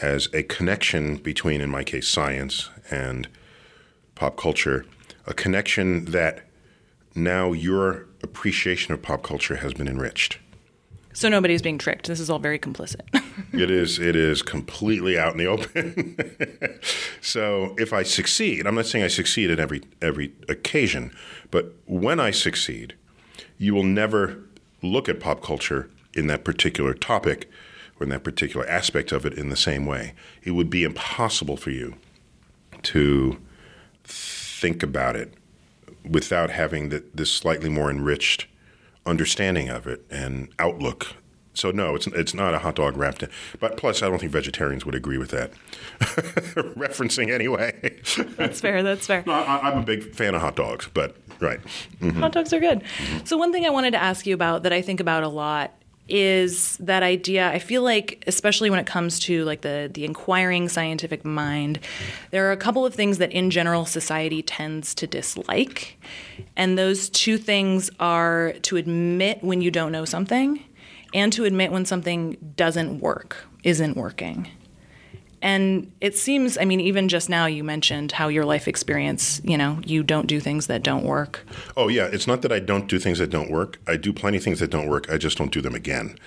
as 0.00 0.28
a 0.34 0.42
connection 0.42 1.16
between, 1.16 1.60
in 1.60 1.70
my 1.70 1.82
case, 1.82 2.06
science 2.06 2.68
and 2.90 3.28
pop 4.14 4.36
culture, 4.36 4.84
a 5.26 5.32
connection 5.32 6.06
that 6.06 6.44
now 7.14 7.52
your 7.52 8.06
appreciation 8.22 8.92
of 8.92 9.00
pop 9.00 9.22
culture 9.22 9.56
has 9.56 9.72
been 9.72 9.88
enriched. 9.88 10.38
So 11.16 11.30
nobody's 11.30 11.62
being 11.62 11.78
tricked. 11.78 12.08
This 12.08 12.20
is 12.20 12.28
all 12.28 12.38
very 12.38 12.58
complicit. 12.58 13.00
it 13.54 13.70
is 13.70 13.98
it 13.98 14.14
is 14.14 14.42
completely 14.42 15.18
out 15.18 15.32
in 15.32 15.38
the 15.38 15.46
open. 15.46 16.78
so 17.22 17.74
if 17.78 17.94
I 17.94 18.02
succeed, 18.02 18.66
I'm 18.66 18.74
not 18.74 18.84
saying 18.84 19.02
I 19.02 19.08
succeed 19.08 19.50
at 19.50 19.58
every 19.58 19.80
every 20.02 20.34
occasion, 20.46 21.10
but 21.50 21.72
when 21.86 22.20
I 22.20 22.32
succeed, 22.32 22.96
you 23.56 23.74
will 23.74 23.82
never 23.82 24.42
look 24.82 25.08
at 25.08 25.18
pop 25.18 25.42
culture 25.42 25.88
in 26.12 26.26
that 26.26 26.44
particular 26.44 26.92
topic 26.92 27.50
or 27.98 28.04
in 28.04 28.10
that 28.10 28.22
particular 28.22 28.68
aspect 28.68 29.10
of 29.10 29.24
it 29.24 29.32
in 29.38 29.48
the 29.48 29.56
same 29.56 29.86
way. 29.86 30.12
It 30.42 30.50
would 30.50 30.68
be 30.68 30.84
impossible 30.84 31.56
for 31.56 31.70
you 31.70 31.94
to 32.82 33.38
think 34.04 34.82
about 34.82 35.16
it 35.16 35.32
without 36.04 36.50
having 36.50 36.90
the, 36.90 37.02
this 37.14 37.32
slightly 37.32 37.70
more 37.70 37.90
enriched 37.90 38.48
understanding 39.06 39.68
of 39.68 39.86
it 39.86 40.04
and 40.10 40.48
outlook. 40.58 41.14
So 41.54 41.70
no, 41.70 41.94
it's 41.94 42.06
it's 42.08 42.34
not 42.34 42.52
a 42.52 42.58
hot 42.58 42.74
dog 42.74 42.98
wrapped 42.98 43.22
in. 43.22 43.30
But 43.60 43.78
plus, 43.78 44.02
I 44.02 44.08
don't 44.10 44.18
think 44.18 44.30
vegetarians 44.30 44.84
would 44.84 44.94
agree 44.94 45.16
with 45.16 45.30
that. 45.30 45.52
Referencing 46.76 47.32
anyway. 47.32 47.72
That's 48.36 48.60
fair. 48.60 48.82
That's 48.82 49.06
fair. 49.06 49.22
No, 49.26 49.32
I, 49.32 49.60
I'm 49.70 49.78
a 49.78 49.82
big 49.82 50.14
fan 50.14 50.34
of 50.34 50.42
hot 50.42 50.56
dogs, 50.56 50.88
but 50.92 51.16
right. 51.40 51.60
Mhm. 52.00 52.18
Hot 52.18 52.32
dogs 52.32 52.52
are 52.52 52.60
good. 52.60 52.82
So 53.24 53.36
one 53.38 53.52
thing 53.52 53.64
I 53.64 53.70
wanted 53.70 53.92
to 53.92 54.02
ask 54.02 54.26
you 54.26 54.34
about 54.34 54.64
that 54.64 54.72
I 54.72 54.82
think 54.82 55.00
about 55.00 55.22
a 55.22 55.28
lot 55.28 55.72
is 56.08 56.76
that 56.78 57.02
idea 57.02 57.48
I 57.48 57.58
feel 57.58 57.82
like 57.82 58.22
especially 58.26 58.70
when 58.70 58.78
it 58.78 58.86
comes 58.86 59.18
to 59.20 59.44
like 59.44 59.62
the 59.62 59.90
the 59.92 60.04
inquiring 60.04 60.68
scientific 60.68 61.24
mind 61.24 61.80
there 62.30 62.48
are 62.48 62.52
a 62.52 62.56
couple 62.56 62.86
of 62.86 62.94
things 62.94 63.18
that 63.18 63.32
in 63.32 63.50
general 63.50 63.86
society 63.86 64.42
tends 64.42 64.94
to 64.94 65.06
dislike. 65.06 65.98
And 66.56 66.78
those 66.78 67.08
two 67.08 67.38
things 67.38 67.90
are 68.00 68.54
to 68.62 68.76
admit 68.76 69.42
when 69.42 69.60
you 69.60 69.70
don't 69.70 69.92
know 69.92 70.04
something 70.04 70.62
and 71.14 71.32
to 71.32 71.44
admit 71.44 71.72
when 71.72 71.84
something 71.84 72.36
doesn't 72.56 73.00
work 73.00 73.44
isn't 73.64 73.96
working 73.96 74.48
and 75.46 75.92
it 76.00 76.18
seems, 76.18 76.58
I 76.58 76.64
mean, 76.64 76.80
even 76.80 77.06
just 77.08 77.28
now 77.28 77.46
you 77.46 77.62
mentioned 77.62 78.10
how 78.10 78.26
your 78.26 78.44
life 78.44 78.66
experience, 78.66 79.40
you 79.44 79.56
know, 79.56 79.78
you 79.86 80.02
don't 80.02 80.26
do 80.26 80.40
things 80.40 80.66
that 80.66 80.82
don't 80.82 81.04
work. 81.04 81.46
Oh 81.76 81.86
yeah, 81.86 82.08
it's 82.10 82.26
not 82.26 82.42
that 82.42 82.50
I 82.50 82.58
don't 82.58 82.88
do 82.88 82.98
things 82.98 83.20
that 83.20 83.30
don't 83.30 83.48
work. 83.48 83.78
I 83.86 83.96
do 83.96 84.12
plenty 84.12 84.38
of 84.38 84.42
things 84.42 84.58
that 84.58 84.72
don't 84.72 84.88
work. 84.88 85.08
I 85.08 85.18
just 85.18 85.38
don't 85.38 85.52
do 85.52 85.60
them 85.60 85.76
again. 85.76 86.18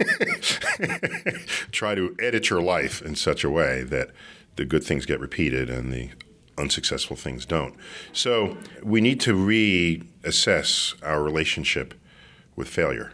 Try 1.70 1.94
to 1.94 2.16
edit 2.18 2.50
your 2.50 2.60
life 2.60 3.00
in 3.00 3.14
such 3.14 3.44
a 3.44 3.50
way 3.50 3.84
that 3.84 4.10
the 4.56 4.64
good 4.64 4.82
things 4.82 5.06
get 5.06 5.20
repeated 5.20 5.70
and 5.70 5.92
the 5.92 6.10
unsuccessful 6.58 7.14
things 7.14 7.46
don't. 7.46 7.76
So 8.12 8.58
we 8.82 9.00
need 9.00 9.20
to 9.20 9.32
reassess 9.32 11.00
our 11.04 11.22
relationship 11.22 11.94
with 12.56 12.66
failure. 12.66 13.12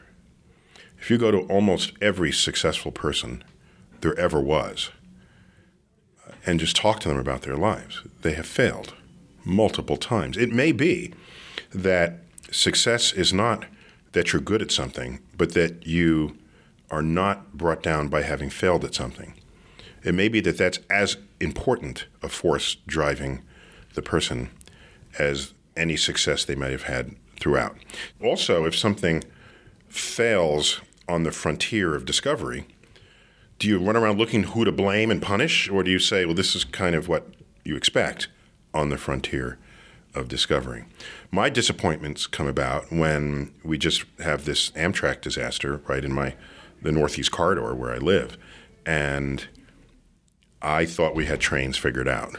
If 0.99 1.11
you 1.11 1.19
go 1.19 1.31
to 1.31 1.41
almost 1.41 1.93
every 2.01 2.33
successful 2.33 2.91
person 2.91 3.45
there 4.01 4.19
ever 4.19 4.41
was 4.41 4.93
and 6.45 6.61
just 6.61 6.77
talk 6.77 7.01
to 7.01 7.09
them 7.09 7.19
about 7.19 7.43
their 7.43 7.57
lives, 7.57 8.03
they 8.23 8.33
have 8.33 8.47
failed 8.47 8.95
multiple 9.45 9.97
times. 9.97 10.37
It 10.37 10.53
may 10.53 10.73
be 10.73 11.13
that 11.73 12.21
success 12.51 13.13
is 13.13 13.33
not 13.33 13.65
that 14.13 14.33
you're 14.33 14.43
good 14.43 14.63
at 14.63 14.71
something, 14.71 15.21
but 15.37 15.55
that 15.55 15.87
you 15.87 16.37
are 16.91 17.03
not 17.03 17.53
brought 17.53 17.83
down 17.83 18.09
by 18.09 18.23
having 18.23 18.51
failed 18.51 18.85
at 18.85 18.95
something. 18.95 19.35
It 20.03 20.15
may 20.15 20.29
be 20.29 20.41
that 20.41 20.57
that's 20.57 20.79
as 20.89 21.17
important 21.41 22.07
a 22.23 22.29
force 22.29 22.77
driving 22.87 23.43
the 23.95 24.03
person 24.03 24.51
as 25.19 25.53
any 25.77 25.97
success 25.97 26.45
they 26.45 26.55
might 26.55 26.71
have 26.71 26.85
had 26.85 27.17
throughout. 27.41 27.77
Also, 28.23 28.65
if 28.65 28.77
something 28.77 29.25
fails 29.89 30.81
on 31.09 31.23
the 31.23 31.33
frontier 31.33 31.95
of 31.95 32.05
discovery, 32.05 32.67
do 33.59 33.69
you 33.69 33.79
run 33.79 33.97
around 33.97 34.19
looking 34.19 34.45
who 34.45 34.65
to 34.65 34.73
blame 34.73 35.11
and 35.11 35.23
punish, 35.23 35.69
or 35.69 35.83
do 35.83 35.91
you 35.91 35.99
say, 35.99 36.25
well, 36.25 36.35
this 36.35 36.55
is 36.55 36.65
kind 36.65 36.95
of 36.95 37.09
what 37.09 37.29
you 37.65 37.77
expect 37.77 38.29
on 38.75 38.91
the 38.91 38.99
frontier 38.99 39.59
of 40.15 40.29
discovery? 40.29 40.85
My 41.31 41.49
disappointments 41.49 42.27
come 42.27 42.47
about 42.47 42.91
when 42.93 43.53
we 43.65 43.79
just 43.79 44.05
have 44.19 44.45
this 44.45 44.71
Amtrak 44.73 45.21
disaster 45.21 45.81
right 45.87 46.05
in 46.05 46.13
my 46.13 46.35
the 46.83 46.93
Northeast 46.93 47.33
corridor 47.33 47.75
where 47.75 47.93
I 47.93 47.99
live, 47.99 48.37
and 48.85 49.49
I 50.61 50.85
thought 50.85 51.15
we 51.15 51.25
had 51.25 51.41
trains 51.41 51.79
figured 51.79 52.07
out. 52.07 52.37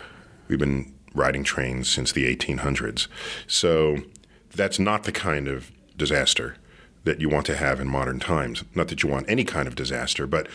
We've 0.47 0.59
been 0.59 0.93
riding 1.15 1.43
trains 1.43 1.89
since 1.89 2.11
the 2.11 2.33
1800s, 2.33 3.07
so 3.47 3.97
that's 4.53 4.77
not 4.77 5.03
the 5.03 5.11
kind 5.11 5.47
of 5.47 5.71
disaster 5.97 6.57
that 7.07 7.19
you 7.19 7.29
want 7.29 7.45
to 7.47 7.57
have 7.57 7.79
in 7.79 7.87
modern 7.87 8.19
times. 8.19 8.63
Not 8.75 8.89
that 8.89 9.01
you 9.01 9.09
want 9.09 9.29
any 9.29 9.43
kind 9.43 9.67
of 9.67 9.75
disaster, 9.75 10.27
but 10.27 10.47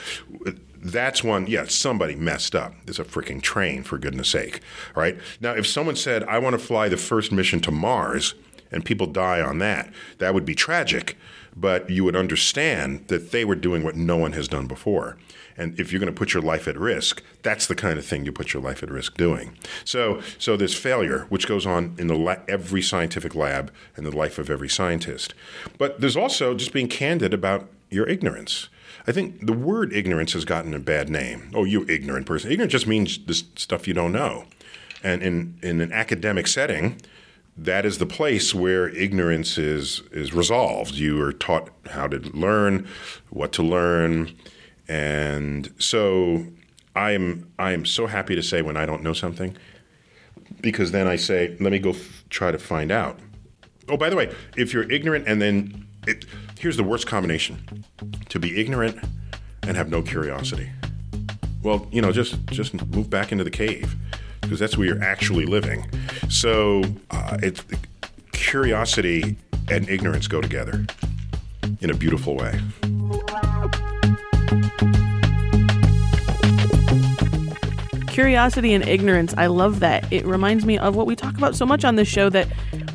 that's 0.76 1.24
one, 1.24 1.46
yeah, 1.46 1.64
somebody 1.66 2.14
messed 2.14 2.54
up. 2.54 2.74
There's 2.84 2.98
a 2.98 3.04
freaking 3.04 3.42
train, 3.42 3.82
for 3.82 3.98
goodness 3.98 4.28
sake. 4.28 4.60
Right? 4.94 5.18
Now, 5.40 5.52
if 5.52 5.66
someone 5.66 5.96
said, 5.96 6.22
I 6.24 6.38
want 6.38 6.54
to 6.54 6.58
fly 6.58 6.88
the 6.88 6.96
first 6.96 7.32
mission 7.32 7.60
to 7.60 7.70
Mars, 7.70 8.34
and 8.70 8.84
people 8.84 9.06
die 9.06 9.40
on 9.40 9.58
that, 9.58 9.92
that 10.18 10.34
would 10.34 10.46
be 10.46 10.54
tragic. 10.54 11.16
But 11.54 11.90
you 11.90 12.04
would 12.04 12.16
understand 12.16 13.08
that 13.08 13.30
they 13.30 13.44
were 13.44 13.54
doing 13.54 13.84
what 13.84 13.96
no 13.96 14.16
one 14.16 14.32
has 14.32 14.48
done 14.48 14.66
before. 14.66 15.18
And 15.56 15.78
if 15.78 15.92
you're 15.92 16.00
going 16.00 16.12
to 16.12 16.18
put 16.18 16.32
your 16.32 16.42
life 16.42 16.66
at 16.66 16.78
risk, 16.78 17.22
that's 17.42 17.66
the 17.66 17.74
kind 17.74 17.98
of 17.98 18.06
thing 18.06 18.24
you 18.24 18.32
put 18.32 18.54
your 18.54 18.62
life 18.62 18.82
at 18.82 18.90
risk 18.90 19.16
doing. 19.16 19.56
So, 19.84 20.22
so 20.38 20.56
there's 20.56 20.74
failure, 20.74 21.26
which 21.28 21.46
goes 21.46 21.66
on 21.66 21.94
in 21.98 22.06
the 22.06 22.16
la- 22.16 22.36
every 22.48 22.82
scientific 22.82 23.34
lab 23.34 23.72
and 23.96 24.06
the 24.06 24.16
life 24.16 24.38
of 24.38 24.50
every 24.50 24.68
scientist. 24.68 25.34
But 25.78 26.00
there's 26.00 26.16
also 26.16 26.54
just 26.54 26.72
being 26.72 26.88
candid 26.88 27.34
about 27.34 27.68
your 27.90 28.08
ignorance. 28.08 28.68
I 29.06 29.12
think 29.12 29.46
the 29.46 29.52
word 29.52 29.92
ignorance 29.92 30.32
has 30.32 30.44
gotten 30.44 30.74
a 30.74 30.78
bad 30.78 31.10
name. 31.10 31.50
Oh, 31.54 31.64
you 31.64 31.84
ignorant 31.88 32.26
person. 32.26 32.50
Ignorant 32.50 32.72
just 32.72 32.86
means 32.86 33.18
this 33.26 33.44
stuff 33.56 33.88
you 33.88 33.94
don't 33.94 34.12
know. 34.12 34.46
And 35.02 35.22
in, 35.22 35.58
in 35.62 35.80
an 35.80 35.92
academic 35.92 36.46
setting, 36.46 37.00
that 37.56 37.84
is 37.84 37.98
the 37.98 38.06
place 38.06 38.54
where 38.54 38.88
ignorance 38.88 39.58
is 39.58 40.02
is 40.10 40.32
resolved. 40.32 40.94
You 40.94 41.20
are 41.22 41.32
taught 41.32 41.70
how 41.90 42.06
to 42.08 42.18
learn, 42.36 42.86
what 43.30 43.52
to 43.52 43.62
learn, 43.62 44.34
and 44.88 45.72
so 45.78 46.46
I 46.96 47.12
am 47.12 47.50
I 47.58 47.72
am 47.72 47.84
so 47.84 48.06
happy 48.06 48.34
to 48.34 48.42
say 48.42 48.62
when 48.62 48.76
I 48.76 48.86
don't 48.86 49.02
know 49.02 49.12
something, 49.12 49.56
because 50.60 50.92
then 50.92 51.06
I 51.06 51.16
say, 51.16 51.56
let 51.60 51.72
me 51.72 51.78
go 51.78 51.90
f- 51.90 52.24
try 52.30 52.50
to 52.50 52.58
find 52.58 52.90
out. 52.90 53.18
Oh, 53.88 53.96
by 53.96 54.08
the 54.08 54.16
way, 54.16 54.34
if 54.56 54.72
you're 54.72 54.90
ignorant 54.90 55.26
and 55.26 55.42
then 55.42 55.86
it, 56.06 56.24
here's 56.58 56.76
the 56.76 56.84
worst 56.84 57.06
combination: 57.06 57.84
to 58.30 58.38
be 58.38 58.58
ignorant 58.58 58.98
and 59.62 59.76
have 59.76 59.90
no 59.90 60.02
curiosity. 60.02 60.70
Well, 61.62 61.86
you 61.92 62.00
know, 62.00 62.12
just 62.12 62.44
just 62.46 62.74
move 62.88 63.10
back 63.10 63.30
into 63.30 63.44
the 63.44 63.50
cave 63.50 63.94
because 64.42 64.58
that's 64.58 64.76
where 64.76 64.86
you're 64.86 65.02
actually 65.02 65.46
living. 65.46 65.88
So, 66.28 66.82
uh, 67.10 67.38
it's 67.42 67.64
curiosity 68.32 69.36
and 69.70 69.88
ignorance 69.88 70.26
go 70.28 70.40
together 70.40 70.84
in 71.80 71.90
a 71.90 71.94
beautiful 71.94 72.36
way. 72.36 72.60
Curiosity 78.08 78.74
and 78.74 78.86
ignorance, 78.86 79.32
I 79.38 79.46
love 79.46 79.80
that. 79.80 80.04
It 80.12 80.26
reminds 80.26 80.66
me 80.66 80.76
of 80.76 80.94
what 80.94 81.06
we 81.06 81.16
talk 81.16 81.38
about 81.38 81.56
so 81.56 81.64
much 81.64 81.82
on 81.82 81.96
this 81.96 82.08
show 82.08 82.28
that 82.28 82.46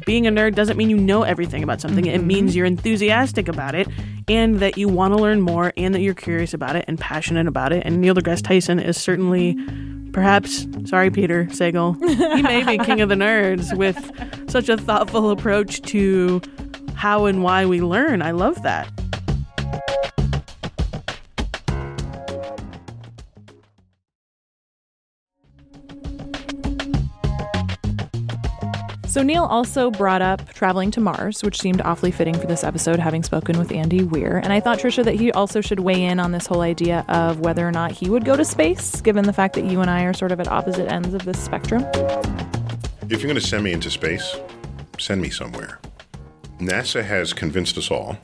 being 0.05 0.27
a 0.27 0.31
nerd 0.31 0.53
doesn't 0.53 0.77
mean 0.77 0.91
you 0.91 0.97
know 0.97 1.23
everything 1.23 1.63
about 1.63 1.81
something. 1.81 2.05
It 2.05 2.23
means 2.23 2.55
you're 2.55 2.67
enthusiastic 2.67 3.47
about 3.47 3.73
it 3.73 3.88
and 4.27 4.60
that 4.60 4.77
you 4.77 4.88
want 4.88 5.15
to 5.15 5.19
learn 5.19 5.41
more 5.41 5.73
and 5.75 5.95
that 5.95 6.01
you're 6.01 6.13
curious 6.13 6.53
about 6.53 6.75
it 6.75 6.86
and 6.88 6.99
passionate 6.99 7.47
about 7.47 7.73
it. 7.73 7.83
And 7.83 7.99
Neil 7.99 8.13
deGrasse 8.13 8.43
Tyson 8.43 8.79
is 8.79 8.95
certainly 8.95 9.57
perhaps, 10.17 10.65
sorry, 10.86 11.12
Peter 11.12 11.45
Sagal, 11.51 11.95
he 12.36 12.41
may 12.41 12.63
be 12.63 12.84
king 12.84 13.01
of 13.01 13.08
the 13.08 13.13
nerds 13.13 13.77
with 13.77 14.49
such 14.49 14.67
a 14.67 14.75
thoughtful 14.75 15.30
approach 15.30 15.80
to 15.84 16.41
how 16.95 17.27
and 17.27 17.43
why 17.43 17.67
we 17.67 17.82
learn. 17.82 18.23
I 18.23 18.32
love 18.32 18.63
that. 18.63 18.91
So 29.17 29.23
Neil 29.23 29.45
also 29.45 29.89
brought 29.89 30.21
up 30.21 30.47
traveling 30.49 30.91
to 30.91 31.01
Mars, 31.01 31.41
which 31.41 31.60
seemed 31.60 31.82
awfully 31.82 32.12
fitting 32.12 32.38
for 32.38 32.45
this 32.45 32.63
episode, 32.63 32.99
having 32.99 33.23
spoken 33.23 33.58
with 33.58 33.71
Andy 33.71 34.03
Weir. 34.03 34.38
And 34.38 34.53
I 34.53 34.60
thought, 34.60 34.77
Tricia, 34.77 35.03
that 35.06 35.15
he 35.15 35.32
also 35.32 35.60
should 35.60 35.80
weigh 35.80 36.03
in 36.03 36.19
on 36.19 36.34
this 36.34 36.45
whole 36.45 36.62
idea 36.62 37.03
of 37.08 37.39
whether 37.39 37.67
or 37.67 37.71
not 37.71 37.91
he 37.93 38.12
would 38.12 38.25
go 38.25 38.36
to 38.36 38.45
space, 38.45 39.01
given 39.01 39.25
the 39.25 39.34
fact 39.34 39.56
that 39.56 39.65
you 39.65 39.82
and 39.82 39.89
I 39.89 40.03
are 40.03 40.13
sort 40.13 40.32
of 40.32 40.39
at 40.39 40.47
opposite 40.47 40.91
ends 40.91 41.15
of 41.15 41.25
this 41.25 41.43
spectrum. 41.43 41.84
If 43.10 43.10
you're 43.10 43.21
going 43.21 43.34
to 43.34 43.41
send 43.41 43.63
me 43.63 43.71
into 43.71 43.89
space, 43.89 44.36
send 44.99 45.19
me 45.19 45.32
somewhere. 45.32 45.80
NASA 46.60 47.03
has 47.03 47.34
convinced 47.34 47.75
us 47.80 47.89
all, 47.89 48.19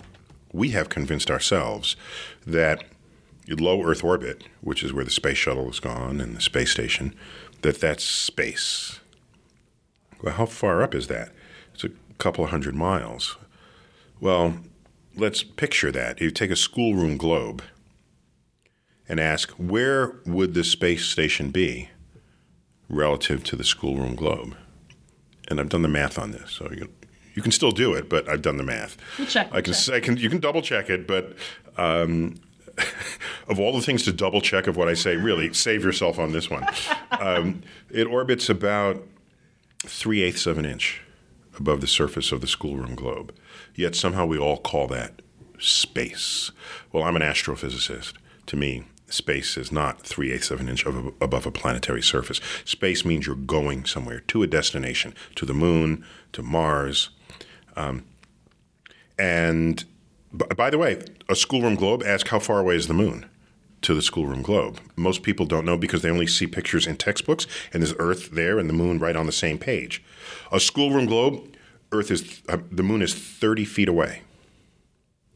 we 0.51 0.69
have 0.69 0.89
convinced 0.89 1.31
ourselves, 1.31 1.95
that 2.45 2.83
low 3.47 3.81
Earth 3.83 4.03
orbit, 4.03 4.43
which 4.61 4.83
is 4.83 4.93
where 4.93 5.03
the 5.03 5.09
space 5.09 5.39
shuttle 5.39 5.65
has 5.65 5.79
gone 5.79 6.21
and 6.21 6.37
the 6.37 6.41
space 6.41 6.69
station, 6.69 7.15
that 7.63 7.81
that's 7.81 8.03
space. 8.03 8.99
Well, 10.23 10.33
how 10.35 10.45
far 10.45 10.81
up 10.81 10.95
is 10.95 11.07
that? 11.07 11.31
It's 11.73 11.83
a 11.83 11.89
couple 12.17 12.45
of 12.45 12.49
hundred 12.49 12.75
miles. 12.75 13.37
Well, 14.21 14.55
let's 15.15 15.43
picture 15.43 15.91
that. 15.91 16.21
You 16.21 16.31
take 16.31 16.49
a 16.49 16.55
schoolroom 16.55 17.17
globe 17.17 17.61
and 19.09 19.19
ask, 19.19 19.51
where 19.51 20.15
would 20.25 20.53
the 20.53 20.63
space 20.63 21.05
station 21.05 21.51
be 21.51 21.89
relative 22.87 23.43
to 23.43 23.57
the 23.57 23.65
schoolroom 23.65 24.15
globe? 24.15 24.55
And 25.49 25.59
I've 25.59 25.67
done 25.67 25.81
the 25.81 25.89
math 25.89 26.17
on 26.17 26.31
this, 26.31 26.51
so 26.51 26.71
you, 26.71 26.89
you 27.35 27.41
can 27.41 27.51
still 27.51 27.71
do 27.71 27.93
it, 27.93 28.07
but 28.07 28.29
I've 28.29 28.41
done 28.41 28.55
the 28.55 28.63
math. 28.63 28.95
We'll 29.19 29.27
check. 29.27 29.49
I 29.51 29.61
can, 29.61 29.73
I 29.91 29.99
can, 29.99 30.15
you 30.15 30.29
can 30.29 30.39
double 30.39 30.61
check 30.61 30.89
it, 30.89 31.05
but 31.05 31.35
um, 31.75 32.35
of 33.49 33.59
all 33.59 33.73
the 33.73 33.81
things 33.81 34.03
to 34.03 34.13
double 34.13 34.39
check 34.39 34.67
of 34.67 34.77
what 34.77 34.87
I 34.87 34.93
say, 34.93 35.17
really 35.17 35.51
save 35.53 35.83
yourself 35.83 36.17
on 36.17 36.31
this 36.31 36.49
one. 36.49 36.65
Um, 37.19 37.61
it 37.91 38.07
orbits 38.07 38.49
about 38.49 39.01
three 39.85 40.21
eighths 40.21 40.45
of 40.45 40.57
an 40.57 40.65
inch 40.65 41.01
above 41.57 41.81
the 41.81 41.87
surface 41.87 42.31
of 42.31 42.41
the 42.41 42.47
schoolroom 42.47 42.95
globe. 42.95 43.33
Yet 43.75 43.95
somehow 43.95 44.25
we 44.25 44.37
all 44.37 44.57
call 44.57 44.87
that 44.87 45.21
space. 45.59 46.51
Well, 46.91 47.03
I'm 47.03 47.15
an 47.15 47.21
astrophysicist. 47.21 48.13
To 48.47 48.55
me, 48.55 48.85
space 49.07 49.57
is 49.57 49.71
not 49.71 50.01
three 50.01 50.31
eighths 50.31 50.51
of 50.51 50.59
an 50.59 50.69
inch 50.69 50.85
above 50.85 51.45
a 51.45 51.51
planetary 51.51 52.01
surface. 52.01 52.41
Space 52.65 53.05
means 53.05 53.27
you're 53.27 53.35
going 53.35 53.85
somewhere 53.85 54.21
to 54.21 54.43
a 54.43 54.47
destination, 54.47 55.13
to 55.35 55.45
the 55.45 55.53
moon, 55.53 56.03
to 56.33 56.41
Mars. 56.41 57.09
Um, 57.75 58.05
and 59.17 59.83
b- 60.35 60.45
by 60.55 60.69
the 60.69 60.77
way, 60.77 61.03
a 61.29 61.35
schoolroom 61.35 61.75
globe, 61.75 62.03
ask 62.05 62.27
how 62.27 62.39
far 62.39 62.59
away 62.59 62.75
is 62.75 62.87
the 62.87 62.93
moon? 62.93 63.29
To 63.83 63.93
the 63.93 64.01
schoolroom 64.01 64.41
globe. 64.41 64.79
Most 64.95 65.23
people 65.23 65.45
don't 65.45 65.65
know 65.65 65.77
because 65.77 66.01
they 66.01 66.09
only 66.09 66.27
see 66.27 66.47
pictures 66.47 66.87
in 66.87 66.97
textbooks, 66.97 67.45
and 67.71 67.83
there's 67.83 67.95
Earth 67.99 68.31
there 68.31 68.57
and 68.57 68.69
the 68.69 68.73
moon 68.73 68.99
right 68.99 69.15
on 69.15 69.25
the 69.25 69.31
same 69.31 69.57
page. 69.57 70.03
A 70.51 70.59
schoolroom 70.59 71.05
globe, 71.05 71.55
Earth 71.91 72.09
is 72.09 72.41
uh, 72.49 72.57
the 72.71 72.83
moon 72.83 73.01
is 73.01 73.13
30 73.13 73.65
feet 73.65 73.87
away, 73.87 74.21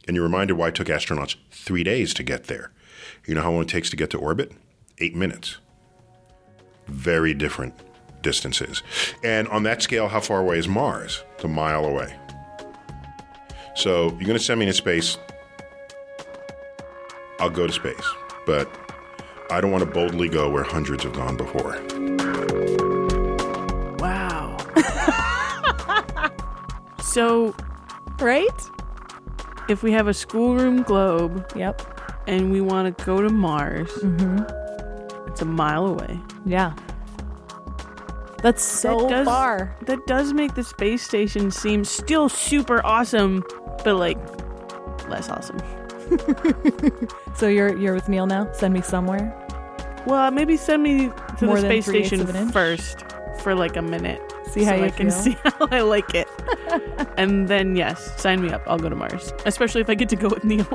and 0.08 0.16
you're 0.16 0.24
reminded 0.24 0.56
why 0.56 0.70
it 0.70 0.76
took 0.76 0.88
astronauts 0.88 1.36
three 1.52 1.84
days 1.84 2.14
to 2.16 2.24
get 2.24 2.46
there. 2.46 2.72
You 3.26 3.36
know 3.36 3.42
how 3.42 3.52
long 3.52 3.64
it 3.64 3.70
takes 3.70 3.90
to 3.92 3.96
get 3.96 4.10
to 4.12 4.18
orbit? 4.18 4.52
Eight 5.00 5.16
minutes. 5.16 5.58
Very 6.88 7.34
different 7.34 7.76
distances. 8.22 8.82
And 9.24 9.48
on 9.50 9.64
that 9.64 9.82
scale, 9.82 10.08
how 10.08 10.22
far 10.22 10.40
away 10.40 10.58
is 10.58 10.68
Mars? 10.68 11.24
It's 11.36 11.44
a 11.44 11.48
mile 11.48 11.86
away. 11.86 12.16
So 13.76 14.06
you're 14.12 14.26
going 14.26 14.38
to 14.38 14.40
send 14.40 14.60
me 14.60 14.66
into 14.66 14.78
space. 14.78 15.18
I'll 17.40 17.52
go 17.52 17.68
to 17.68 17.74
space 17.74 18.06
but 18.48 18.68
I 19.52 19.62
don't 19.62 19.70
want 19.72 19.84
to 19.84 19.90
boldly 19.90 20.30
go 20.30 20.50
where 20.50 20.64
hundreds 20.64 21.04
have 21.04 21.14
gone 21.14 21.38
before. 21.38 21.80
Wow. 24.00 24.58
so, 27.04 27.54
right? 28.20 28.70
If 29.70 29.84
we 29.84 29.92
have 29.92 30.08
a 30.08 30.14
schoolroom 30.14 30.82
globe, 30.82 31.52
yep, 31.56 31.82
and 32.26 32.52
we 32.52 32.62
want 32.62 32.98
to 32.98 33.06
go 33.06 33.22
to 33.22 33.30
Mars, 33.30 33.92
mm-hmm. 33.92 35.30
it's 35.30 35.42
a 35.42 35.46
mile 35.46 35.86
away. 35.86 36.20
Yeah. 36.46 36.74
That's 38.42 38.64
so 38.64 39.02
that 39.02 39.10
does, 39.10 39.26
far. 39.26 39.76
That 39.88 40.06
does 40.08 40.32
make 40.32 40.56
the 40.56 40.64
space 40.64 41.04
station 41.04 41.52
seem 41.52 41.84
still 41.84 42.30
super 42.30 42.86
awesome, 42.86 43.44
but 43.84 43.96
like 43.96 44.18
less 45.10 45.30
awesome. 45.30 45.60
so 47.36 47.48
you're 47.48 47.78
you're 47.78 47.94
with 47.94 48.10
Neil 48.10 48.28
now? 48.28 48.52
Send 48.54 48.74
me 48.74 48.82
somewhere. 48.82 49.34
Well, 50.06 50.32
maybe 50.32 50.56
send 50.58 50.84
me 50.84 51.12
to 51.40 51.46
More 51.46 51.60
the 51.60 51.68
space 51.68 51.86
station 51.86 52.26
first 52.52 53.04
for 53.40 53.54
like 53.56 53.76
a 53.76 53.82
minute. 53.82 54.22
See 54.52 54.64
how 54.64 54.72
so 54.72 54.78
you 54.78 54.84
I 54.86 54.90
can 54.90 55.12
see 55.12 55.38
how 55.44 55.68
I 55.72 55.82
like 55.82 56.16
it. 56.16 56.28
and 57.18 57.48
then 57.48 57.76
yes, 57.76 58.20
sign 58.22 58.42
me 58.42 58.52
up. 58.52 58.64
I'll 58.68 58.80
go 58.80 58.90
to 58.90 58.96
Mars, 58.96 59.34
especially 59.46 59.82
if 59.82 59.90
I 59.90 59.96
get 59.96 60.10
to 60.10 60.16
go 60.16 60.30
with 60.30 60.44
Neil. 60.44 60.68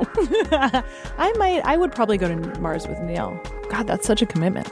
I 0.51 1.33
might. 1.37 1.61
I 1.65 1.77
would 1.77 1.91
probably 1.91 2.17
go 2.17 2.27
to 2.27 2.59
Mars 2.59 2.87
with 2.87 2.99
Neil. 2.99 3.39
God, 3.69 3.87
that's 3.87 4.05
such 4.05 4.21
a 4.21 4.25
commitment. 4.25 4.71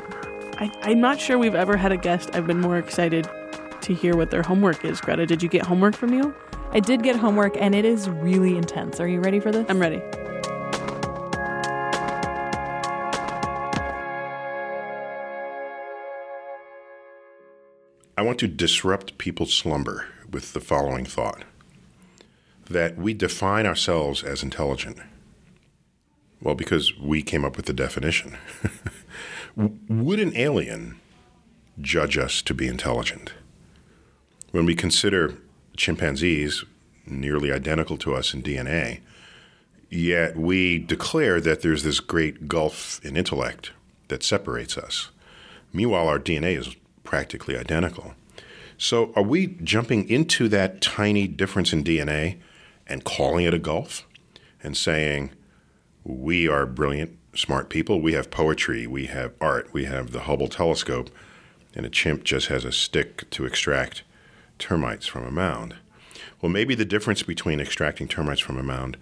I, 0.57 0.71
I'm 0.83 1.01
not 1.01 1.19
sure 1.19 1.39
we've 1.39 1.55
ever 1.55 1.75
had 1.75 1.91
a 1.91 1.97
guest. 1.97 2.29
I've 2.33 2.45
been 2.45 2.61
more 2.61 2.77
excited 2.77 3.27
to 3.81 3.93
hear 3.93 4.15
what 4.15 4.29
their 4.29 4.43
homework 4.43 4.85
is. 4.85 5.01
Greta, 5.01 5.25
did 5.25 5.41
you 5.41 5.49
get 5.49 5.63
homework 5.63 5.95
from 5.95 6.11
Neil? 6.11 6.33
I 6.71 6.79
did 6.79 7.03
get 7.03 7.15
homework, 7.15 7.57
and 7.57 7.73
it 7.73 7.83
is 7.83 8.09
really 8.09 8.55
intense. 8.55 8.99
Are 8.99 9.07
you 9.07 9.19
ready 9.19 9.39
for 9.39 9.51
this? 9.51 9.65
I'm 9.69 9.79
ready. 9.79 10.01
I 18.21 18.23
want 18.23 18.37
to 18.41 18.47
disrupt 18.47 19.17
people's 19.17 19.51
slumber 19.51 20.05
with 20.29 20.53
the 20.53 20.59
following 20.59 21.05
thought 21.05 21.43
that 22.69 22.95
we 22.95 23.15
define 23.15 23.65
ourselves 23.65 24.21
as 24.21 24.43
intelligent. 24.43 24.99
Well, 26.39 26.53
because 26.53 26.95
we 26.99 27.23
came 27.23 27.43
up 27.43 27.57
with 27.57 27.65
the 27.65 27.73
definition. 27.73 28.37
Would 29.55 30.19
an 30.19 30.37
alien 30.37 30.99
judge 31.81 32.15
us 32.15 32.43
to 32.43 32.53
be 32.53 32.67
intelligent? 32.67 33.33
When 34.51 34.67
we 34.67 34.75
consider 34.75 35.39
chimpanzees 35.75 36.63
nearly 37.07 37.51
identical 37.51 37.97
to 37.97 38.13
us 38.13 38.35
in 38.35 38.43
DNA, 38.43 38.99
yet 39.89 40.37
we 40.37 40.77
declare 40.77 41.41
that 41.41 41.63
there's 41.63 41.81
this 41.81 41.99
great 41.99 42.47
gulf 42.47 43.03
in 43.03 43.17
intellect 43.17 43.71
that 44.09 44.21
separates 44.21 44.77
us. 44.77 45.09
Meanwhile, 45.73 46.07
our 46.07 46.19
DNA 46.19 46.59
is 46.59 46.75
practically 47.03 47.57
identical. 47.57 48.13
So, 48.77 49.13
are 49.15 49.23
we 49.23 49.47
jumping 49.63 50.09
into 50.09 50.47
that 50.49 50.81
tiny 50.81 51.27
difference 51.27 51.71
in 51.71 51.83
DNA 51.83 52.37
and 52.87 53.03
calling 53.03 53.45
it 53.45 53.53
a 53.53 53.59
gulf 53.59 54.07
and 54.63 54.75
saying, 54.75 55.31
we 56.03 56.47
are 56.47 56.65
brilliant, 56.65 57.17
smart 57.35 57.69
people, 57.69 58.01
we 58.01 58.13
have 58.13 58.31
poetry, 58.31 58.87
we 58.87 59.05
have 59.05 59.33
art, 59.39 59.71
we 59.71 59.85
have 59.85 60.11
the 60.11 60.21
Hubble 60.21 60.47
telescope, 60.47 61.11
and 61.75 61.85
a 61.85 61.89
chimp 61.89 62.23
just 62.23 62.47
has 62.47 62.65
a 62.65 62.71
stick 62.71 63.29
to 63.29 63.45
extract 63.45 64.03
termites 64.57 65.05
from 65.05 65.25
a 65.25 65.31
mound? 65.31 65.75
Well, 66.41 66.51
maybe 66.51 66.73
the 66.73 66.85
difference 66.85 67.21
between 67.21 67.59
extracting 67.59 68.07
termites 68.07 68.41
from 68.41 68.57
a 68.57 68.63
mound 68.63 68.97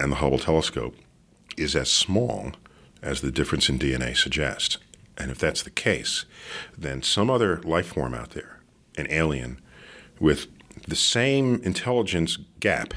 and 0.00 0.10
the 0.10 0.16
Hubble 0.16 0.38
telescope 0.38 0.96
is 1.56 1.76
as 1.76 1.90
small 1.90 2.52
as 3.00 3.20
the 3.20 3.30
difference 3.30 3.68
in 3.68 3.78
DNA 3.78 4.16
suggests. 4.16 4.78
And 5.16 5.30
if 5.30 5.38
that's 5.38 5.62
the 5.62 5.70
case, 5.70 6.24
then 6.76 7.02
some 7.02 7.30
other 7.30 7.60
life 7.62 7.86
form 7.86 8.14
out 8.14 8.30
there, 8.30 8.60
an 8.96 9.06
alien, 9.10 9.60
with 10.18 10.48
the 10.88 10.96
same 10.96 11.60
intelligence 11.62 12.38
gap 12.60 12.94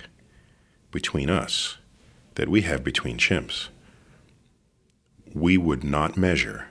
between 0.92 1.30
us 1.30 1.78
that 2.36 2.50
we 2.50 2.62
have 2.62 2.84
between 2.84 3.18
chimps, 3.18 3.70
we 5.34 5.58
would 5.58 5.84
not 5.84 6.18
measure 6.18 6.68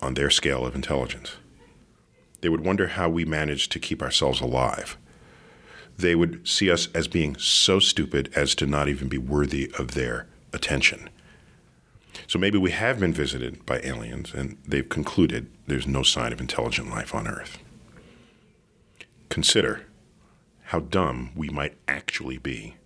on 0.00 0.14
their 0.14 0.30
scale 0.30 0.66
of 0.66 0.74
intelligence. 0.74 1.36
They 2.40 2.48
would 2.48 2.64
wonder 2.64 2.88
how 2.88 3.08
we 3.08 3.24
managed 3.24 3.70
to 3.72 3.78
keep 3.78 4.02
ourselves 4.02 4.40
alive. 4.40 4.98
They 5.96 6.14
would 6.14 6.46
see 6.46 6.70
us 6.70 6.88
as 6.94 7.06
being 7.06 7.36
so 7.36 7.78
stupid 7.78 8.32
as 8.34 8.54
to 8.56 8.66
not 8.66 8.88
even 8.88 9.08
be 9.08 9.18
worthy 9.18 9.70
of 9.78 9.92
their 9.92 10.26
attention. 10.52 11.08
So 12.32 12.38
maybe 12.38 12.56
we 12.56 12.70
have 12.70 12.98
been 12.98 13.12
visited 13.12 13.66
by 13.66 13.80
aliens 13.80 14.32
and 14.32 14.56
they've 14.66 14.88
concluded 14.88 15.50
there's 15.66 15.86
no 15.86 16.02
sign 16.02 16.32
of 16.32 16.40
intelligent 16.40 16.88
life 16.88 17.14
on 17.14 17.28
Earth. 17.28 17.58
Consider 19.28 19.84
how 20.62 20.80
dumb 20.80 21.32
we 21.36 21.50
might 21.50 21.76
actually 21.86 22.38
be 22.38 22.76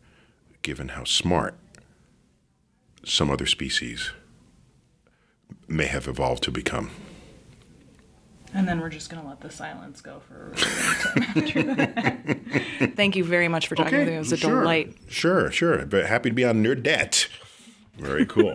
given 0.62 0.88
how 0.88 1.04
smart 1.04 1.54
some 3.04 3.30
other 3.30 3.46
species 3.46 4.10
may 5.68 5.86
have 5.86 6.08
evolved 6.08 6.42
to 6.42 6.50
become. 6.50 6.90
And 8.52 8.66
then 8.66 8.80
we're 8.80 8.88
just 8.88 9.10
going 9.10 9.22
to 9.22 9.28
let 9.28 9.42
the 9.42 9.50
silence 9.52 10.00
go 10.00 10.22
for 10.26 10.48
a 10.48 11.44
really 11.44 11.76
long 11.76 11.86
time. 12.80 12.94
Thank 12.96 13.14
you 13.14 13.22
very 13.22 13.46
much 13.46 13.68
for 13.68 13.76
talking 13.76 13.96
with 13.96 14.08
me. 14.08 14.16
It 14.16 14.18
was 14.18 14.32
a 14.32 14.38
sure, 14.38 14.62
delight. 14.62 14.96
Sure, 15.08 15.52
sure. 15.52 15.86
But 15.86 16.06
happy 16.06 16.30
to 16.30 16.34
be 16.34 16.44
on 16.44 16.64
Nerdette. 16.64 17.28
Very 17.96 18.26
cool. 18.26 18.52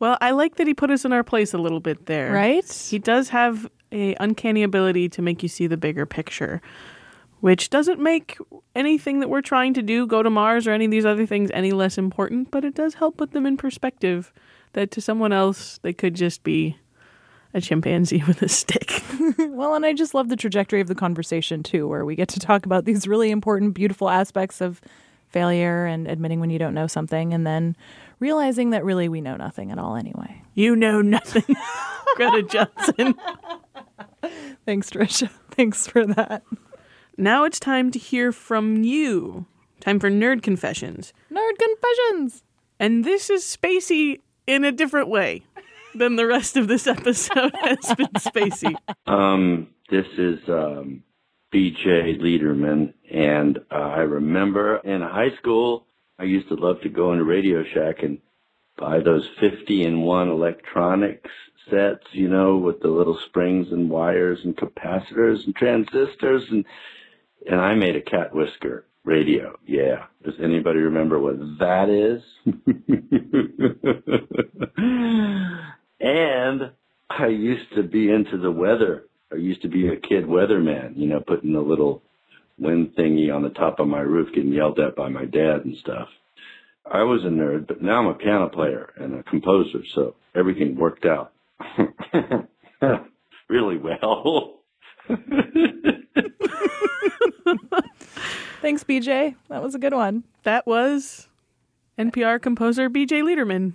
Well, 0.00 0.16
I 0.20 0.30
like 0.30 0.56
that 0.56 0.66
he 0.66 0.74
put 0.74 0.90
us 0.90 1.04
in 1.04 1.12
our 1.12 1.24
place 1.24 1.52
a 1.54 1.58
little 1.58 1.80
bit 1.80 2.06
there. 2.06 2.32
Right? 2.32 2.70
He 2.70 2.98
does 2.98 3.30
have 3.30 3.68
a 3.92 4.14
uncanny 4.20 4.62
ability 4.62 5.08
to 5.10 5.22
make 5.22 5.42
you 5.42 5.48
see 5.48 5.66
the 5.66 5.76
bigger 5.76 6.06
picture, 6.06 6.60
which 7.40 7.70
doesn't 7.70 8.00
make 8.00 8.38
anything 8.74 9.20
that 9.20 9.28
we're 9.28 9.40
trying 9.40 9.74
to 9.74 9.82
do, 9.82 10.06
go 10.06 10.22
to 10.22 10.30
Mars 10.30 10.66
or 10.66 10.72
any 10.72 10.84
of 10.84 10.90
these 10.90 11.06
other 11.06 11.26
things, 11.26 11.50
any 11.52 11.72
less 11.72 11.98
important, 11.98 12.50
but 12.50 12.64
it 12.64 12.74
does 12.74 12.94
help 12.94 13.16
put 13.16 13.32
them 13.32 13.46
in 13.46 13.56
perspective 13.56 14.32
that 14.74 14.90
to 14.92 15.00
someone 15.00 15.32
else 15.32 15.78
they 15.82 15.92
could 15.92 16.14
just 16.14 16.42
be 16.42 16.76
a 17.54 17.60
chimpanzee 17.60 18.22
with 18.28 18.42
a 18.42 18.48
stick. 18.48 19.02
well, 19.38 19.74
and 19.74 19.84
I 19.84 19.92
just 19.92 20.14
love 20.14 20.28
the 20.28 20.36
trajectory 20.36 20.80
of 20.80 20.88
the 20.88 20.94
conversation 20.94 21.62
too, 21.62 21.88
where 21.88 22.04
we 22.04 22.14
get 22.14 22.28
to 22.28 22.40
talk 22.40 22.66
about 22.66 22.84
these 22.84 23.08
really 23.08 23.30
important, 23.30 23.74
beautiful 23.74 24.08
aspects 24.10 24.60
of 24.60 24.80
failure 25.28 25.84
and 25.84 26.06
admitting 26.08 26.40
when 26.40 26.50
you 26.50 26.58
don't 26.58 26.74
know 26.74 26.86
something, 26.86 27.34
and 27.34 27.46
then 27.46 27.76
realizing 28.20 28.70
that 28.70 28.84
really 28.84 29.08
we 29.08 29.20
know 29.20 29.36
nothing 29.36 29.70
at 29.70 29.78
all 29.78 29.96
anyway. 29.96 30.42
You 30.54 30.76
know 30.76 31.00
nothing, 31.00 31.56
Greta 32.16 32.42
Johnson. 32.42 33.14
Thanks, 34.66 34.90
Tricia. 34.90 35.30
Thanks 35.50 35.86
for 35.86 36.06
that. 36.06 36.42
Now 37.16 37.44
it's 37.44 37.58
time 37.58 37.90
to 37.92 37.98
hear 37.98 38.32
from 38.32 38.82
you. 38.84 39.46
Time 39.80 40.00
for 40.00 40.10
Nerd 40.10 40.42
Confessions. 40.42 41.12
Nerd 41.32 41.58
Confessions! 41.58 42.42
And 42.80 43.04
this 43.04 43.30
is 43.30 43.44
spacey 43.44 44.20
in 44.46 44.64
a 44.64 44.72
different 44.72 45.08
way 45.08 45.42
than 45.94 46.16
the 46.16 46.26
rest 46.26 46.56
of 46.56 46.68
this 46.68 46.86
episode 46.86 47.54
has 47.62 47.94
been 47.96 48.06
spacey. 48.18 48.74
Um, 49.06 49.68
this 49.90 50.06
is 50.16 50.38
um, 50.48 51.02
BJ 51.52 52.20
Leiderman, 52.20 52.92
and 53.10 53.58
uh, 53.70 53.74
I 53.74 54.00
remember 54.00 54.78
in 54.78 55.00
high 55.00 55.36
school 55.38 55.86
I 56.18 56.24
used 56.24 56.48
to 56.48 56.54
love 56.54 56.80
to 56.82 56.88
go 56.88 57.12
into 57.12 57.24
Radio 57.24 57.62
Shack 57.74 58.02
and 58.02 58.18
buy 58.76 59.00
those 59.00 59.28
50 59.40 59.84
in 59.84 60.02
one 60.02 60.28
electronics 60.28 61.30
sets, 61.70 62.04
you 62.12 62.28
know, 62.28 62.56
with 62.56 62.80
the 62.80 62.88
little 62.88 63.18
springs 63.26 63.68
and 63.70 63.90
wires 63.90 64.38
and 64.44 64.56
capacitors 64.56 65.44
and 65.44 65.54
transistors 65.54 66.44
and 66.50 66.64
and 67.46 67.60
I 67.60 67.74
made 67.74 67.94
a 67.94 68.02
cat 68.02 68.34
whisker 68.34 68.84
radio. 69.04 69.56
Yeah. 69.64 70.06
Does 70.24 70.34
anybody 70.42 70.80
remember 70.80 71.20
what 71.20 71.38
that 71.60 71.88
is? 71.88 72.20
and 76.00 76.72
I 77.08 77.28
used 77.28 77.72
to 77.76 77.84
be 77.84 78.10
into 78.10 78.38
the 78.38 78.50
weather. 78.50 79.04
I 79.32 79.36
used 79.36 79.62
to 79.62 79.68
be 79.68 79.86
a 79.88 79.96
kid 79.96 80.26
weatherman, 80.26 80.96
you 80.96 81.06
know, 81.06 81.20
putting 81.20 81.54
a 81.54 81.60
little 81.60 82.02
wind 82.58 82.94
thingy 82.98 83.34
on 83.34 83.42
the 83.42 83.50
top 83.50 83.80
of 83.80 83.88
my 83.88 84.00
roof, 84.00 84.34
getting 84.34 84.52
yelled 84.52 84.78
at 84.78 84.96
by 84.96 85.08
my 85.08 85.24
dad 85.24 85.64
and 85.64 85.76
stuff. 85.78 86.08
I 86.90 87.02
was 87.02 87.22
a 87.24 87.28
nerd, 87.28 87.66
but 87.66 87.82
now 87.82 87.98
I'm 88.00 88.06
a 88.06 88.14
piano 88.14 88.48
player 88.48 88.92
and 88.96 89.14
a 89.18 89.22
composer, 89.22 89.80
so 89.94 90.14
everything 90.34 90.76
worked 90.76 91.04
out 91.04 91.32
really 93.48 93.78
well. 93.78 94.60
Thanks, 98.60 98.84
BJ. 98.84 99.34
That 99.48 99.62
was 99.62 99.74
a 99.74 99.78
good 99.78 99.94
one. 99.94 100.24
That 100.42 100.66
was 100.66 101.28
NPR 101.98 102.40
composer 102.40 102.88
BJ 102.90 103.22
Leiderman, 103.22 103.74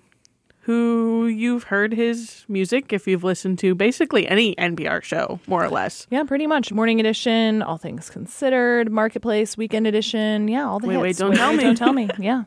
who 0.63 1.27
you've 1.27 1.63
heard 1.63 1.93
his 1.93 2.45
music 2.47 2.93
if 2.93 3.05
you've 3.05 3.23
listened 3.23 3.59
to 3.59 3.75
basically 3.75 4.25
any 4.27 4.55
NPR 4.55 5.03
show, 5.03 5.39
more 5.45 5.63
or 5.63 5.69
less. 5.69 6.07
Yeah, 6.09 6.23
pretty 6.23 6.47
much. 6.47 6.71
Morning 6.71 7.01
edition, 7.01 7.61
All 7.61 7.77
Things 7.77 8.09
Considered, 8.09 8.89
Marketplace, 8.89 9.57
Weekend 9.57 9.87
edition. 9.87 10.47
Yeah, 10.47 10.65
all 10.67 10.79
the 10.79 10.87
Wait, 10.87 10.97
wait, 10.97 11.17
don't 11.17 11.35
tell 11.35 11.53
me. 11.53 11.63
Don't 11.63 11.77
tell 11.77 11.93
me. 11.93 12.09
Yeah. 12.19 12.43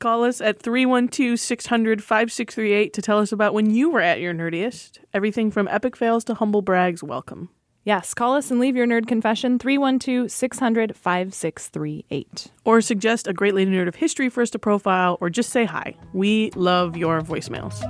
Call 0.00 0.24
us 0.24 0.40
at 0.40 0.60
312 0.60 1.38
600 1.38 2.02
5638 2.02 2.92
to 2.92 3.00
tell 3.02 3.18
us 3.18 3.32
about 3.32 3.54
when 3.54 3.70
you 3.70 3.90
were 3.90 4.00
at 4.00 4.20
your 4.20 4.34
nerdiest. 4.34 4.98
Everything 5.14 5.50
from 5.50 5.68
epic 5.68 5.96
fails 5.96 6.24
to 6.24 6.34
humble 6.34 6.60
brags, 6.60 7.02
welcome. 7.02 7.48
Yes, 7.86 8.14
call 8.14 8.34
us 8.34 8.50
and 8.50 8.58
leave 8.58 8.74
your 8.74 8.84
nerd 8.84 9.06
confession 9.06 9.60
312 9.60 10.28
600 10.28 10.96
5638. 10.96 12.48
Or 12.64 12.80
suggest 12.80 13.28
a 13.28 13.32
great 13.32 13.54
lady 13.54 13.70
nerd 13.70 13.86
of 13.86 13.94
history 13.94 14.28
for 14.28 14.42
us 14.42 14.50
to 14.50 14.58
profile, 14.58 15.18
or 15.20 15.30
just 15.30 15.50
say 15.50 15.64
hi. 15.66 15.94
We 16.12 16.50
love 16.56 16.96
your 16.96 17.20
voicemails. 17.20 17.80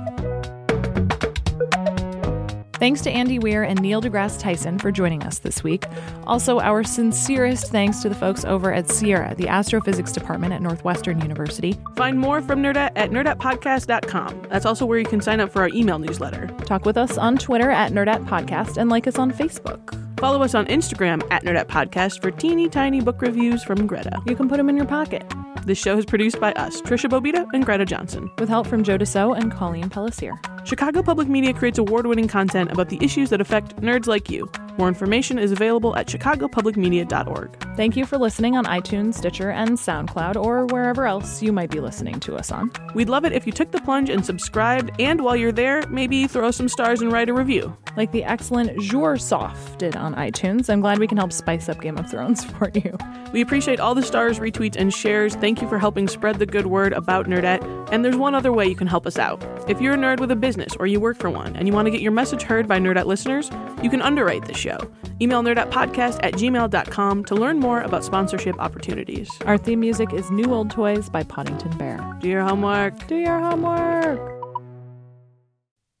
Thanks 2.79 3.01
to 3.01 3.11
Andy 3.11 3.39
Weir 3.39 3.63
and 3.63 3.81
Neil 3.81 4.01
deGrasse 4.01 4.39
Tyson 4.39 4.77
for 4.77 4.91
joining 4.91 5.23
us 5.23 5.39
this 5.39 5.63
week. 5.63 5.85
Also, 6.27 6.59
our 6.59 6.83
sincerest 6.83 7.71
thanks 7.71 8.01
to 8.01 8.09
the 8.09 8.15
folks 8.15 8.45
over 8.45 8.71
at 8.71 8.85
CIERA, 8.85 9.35
the 9.35 9.47
astrophysics 9.47 10.11
department 10.11 10.53
at 10.53 10.61
Northwestern 10.61 11.19
University. 11.21 11.75
Find 11.95 12.19
more 12.19 12.39
from 12.41 12.61
Nerdette 12.61 12.91
at 12.95 13.09
nerdettepodcast.com. 13.09 14.43
That's 14.49 14.65
also 14.65 14.85
where 14.85 14.99
you 14.99 15.05
can 15.05 15.21
sign 15.21 15.39
up 15.39 15.51
for 15.51 15.61
our 15.61 15.69
email 15.69 15.97
newsletter. 15.97 16.47
Talk 16.65 16.85
with 16.85 16.97
us 16.97 17.17
on 17.17 17.37
Twitter 17.37 17.71
at 17.71 17.93
Nerdette 17.93 18.27
Podcast 18.27 18.77
and 18.77 18.91
like 18.91 19.07
us 19.07 19.17
on 19.17 19.31
Facebook. 19.31 20.03
Follow 20.19 20.43
us 20.43 20.53
on 20.53 20.65
Instagram 20.67 21.25
at 21.31 21.43
Nerdette 21.43 21.65
Podcast 21.65 22.21
for 22.21 22.29
teeny 22.29 22.69
tiny 22.69 23.01
book 23.01 23.21
reviews 23.21 23.63
from 23.63 23.87
Greta. 23.87 24.21
You 24.25 24.35
can 24.35 24.49
put 24.49 24.57
them 24.57 24.69
in 24.69 24.77
your 24.77 24.85
pocket. 24.85 25.23
This 25.65 25.79
show 25.79 25.97
is 25.97 26.05
produced 26.05 26.39
by 26.39 26.53
us, 26.53 26.81
Tricia 26.81 27.09
Bobeda 27.09 27.47
and 27.53 27.65
Greta 27.65 27.85
Johnson. 27.85 28.31
With 28.37 28.49
help 28.49 28.67
from 28.67 28.83
Joe 28.83 28.97
Deso 28.97 29.37
and 29.37 29.51
Colleen 29.51 29.89
Pellissier. 29.89 30.37
Chicago 30.67 31.01
Public 31.01 31.29
Media 31.29 31.53
creates 31.53 31.79
award 31.79 32.05
winning 32.07 32.27
content 32.27 32.73
about 32.73 32.89
the 32.89 33.01
issues 33.01 33.29
that 33.29 33.39
affect 33.39 33.77
nerds 33.77 34.05
like 34.05 34.29
you. 34.29 34.51
More 34.77 34.89
information 34.89 35.39
is 35.39 35.53
available 35.53 35.95
at 35.95 36.07
chicagopublicmedia.org. 36.07 37.75
Thank 37.77 37.95
you 37.95 38.05
for 38.05 38.17
listening 38.17 38.57
on 38.57 38.65
iTunes, 38.65 39.13
Stitcher, 39.13 39.49
and 39.49 39.71
SoundCloud, 39.71 40.35
or 40.35 40.65
wherever 40.65 41.05
else 41.05 41.41
you 41.41 41.53
might 41.53 41.71
be 41.71 41.79
listening 41.79 42.19
to 42.19 42.35
us 42.35 42.51
on. 42.51 42.69
We'd 42.93 43.07
love 43.07 43.23
it 43.23 43.31
if 43.31 43.47
you 43.47 43.53
took 43.53 43.71
the 43.71 43.79
plunge 43.79 44.09
and 44.09 44.25
subscribed, 44.25 44.91
and 44.99 45.21
while 45.21 45.37
you're 45.37 45.53
there, 45.53 45.87
maybe 45.87 46.27
throw 46.27 46.51
some 46.51 46.67
stars 46.67 47.01
and 47.01 47.13
write 47.13 47.29
a 47.29 47.33
review. 47.33 47.75
Like 47.95 48.11
the 48.11 48.25
excellent 48.25 48.77
Joursoft 48.79 49.77
did 49.77 49.95
on 49.95 50.13
iTunes. 50.15 50.69
I'm 50.69 50.81
glad 50.81 50.99
we 50.99 51.07
can 51.07 51.17
help 51.17 51.31
spice 51.31 51.69
up 51.69 51.81
Game 51.81 51.97
of 51.97 52.11
Thrones 52.11 52.43
for 52.51 52.69
you. 52.73 52.95
We 53.31 53.41
appreciate 53.41 53.79
all 53.79 53.95
the 53.95 54.03
stars, 54.03 54.37
retweets, 54.37 54.75
and 54.75 54.93
shares. 54.93 55.35
Thank 55.35 55.61
you 55.61 55.69
for 55.69 55.79
helping 55.79 56.07
spread 56.07 56.39
the 56.39 56.45
good 56.45 56.67
word 56.67 56.93
about 56.93 57.25
Nerdette. 57.25 57.63
And 57.91 58.03
there's 58.03 58.17
one 58.17 58.35
other 58.35 58.51
way 58.51 58.67
you 58.67 58.75
can 58.75 58.87
help 58.87 59.07
us 59.07 59.17
out. 59.17 59.43
If 59.67 59.81
you're 59.81 59.93
a 59.93 59.97
nerd 59.97 60.19
with 60.19 60.29
a 60.29 60.35
business 60.35 60.56
or 60.79 60.87
you 60.87 60.99
work 60.99 61.17
for 61.17 61.29
one 61.29 61.55
and 61.55 61.67
you 61.67 61.73
want 61.73 61.85
to 61.85 61.91
get 61.91 62.01
your 62.01 62.11
message 62.11 62.41
heard 62.41 62.67
by 62.67 62.79
Nerdette 62.79 63.05
listeners, 63.05 63.49
you 63.83 63.89
can 63.89 64.01
underwrite 64.01 64.45
the 64.45 64.53
show. 64.53 64.77
Email 65.21 65.43
nerdettepodcast 65.43 66.19
at 66.23 66.33
gmail.com 66.33 67.25
to 67.25 67.35
learn 67.35 67.59
more 67.59 67.81
about 67.81 68.03
sponsorship 68.03 68.59
opportunities. 68.59 69.29
Our 69.45 69.57
theme 69.57 69.79
music 69.79 70.13
is 70.13 70.29
New 70.31 70.53
Old 70.53 70.69
Toys 70.71 71.09
by 71.09 71.23
Poddington 71.23 71.77
Bear. 71.77 72.17
Do 72.19 72.27
your 72.29 72.43
homework. 72.43 73.07
Do 73.07 73.15
your 73.15 73.39
homework. 73.39 74.37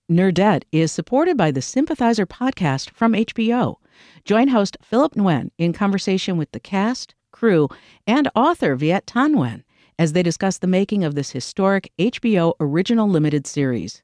Nerdette 0.09 0.63
is 0.71 0.91
supported 0.91 1.35
by 1.35 1.51
the 1.51 1.61
Sympathizer 1.61 2.25
podcast 2.25 2.91
from 2.91 3.13
HBO. 3.13 3.75
Join 4.23 4.47
host 4.47 4.77
Philip 4.81 5.15
Nguyen 5.15 5.49
in 5.57 5.73
conversation 5.73 6.37
with 6.37 6.51
the 6.51 6.61
cast, 6.61 7.13
crew, 7.31 7.67
and 8.05 8.29
author 8.33 8.75
Viet 8.75 9.05
Thanh 9.05 9.35
Nguyen 9.35 9.63
as 9.99 10.13
they 10.13 10.23
discuss 10.23 10.59
the 10.59 10.67
making 10.67 11.03
of 11.03 11.15
this 11.15 11.31
historic 11.31 11.91
HBO 11.99 12.53
original 12.59 13.09
limited 13.09 13.45
series. 13.47 14.03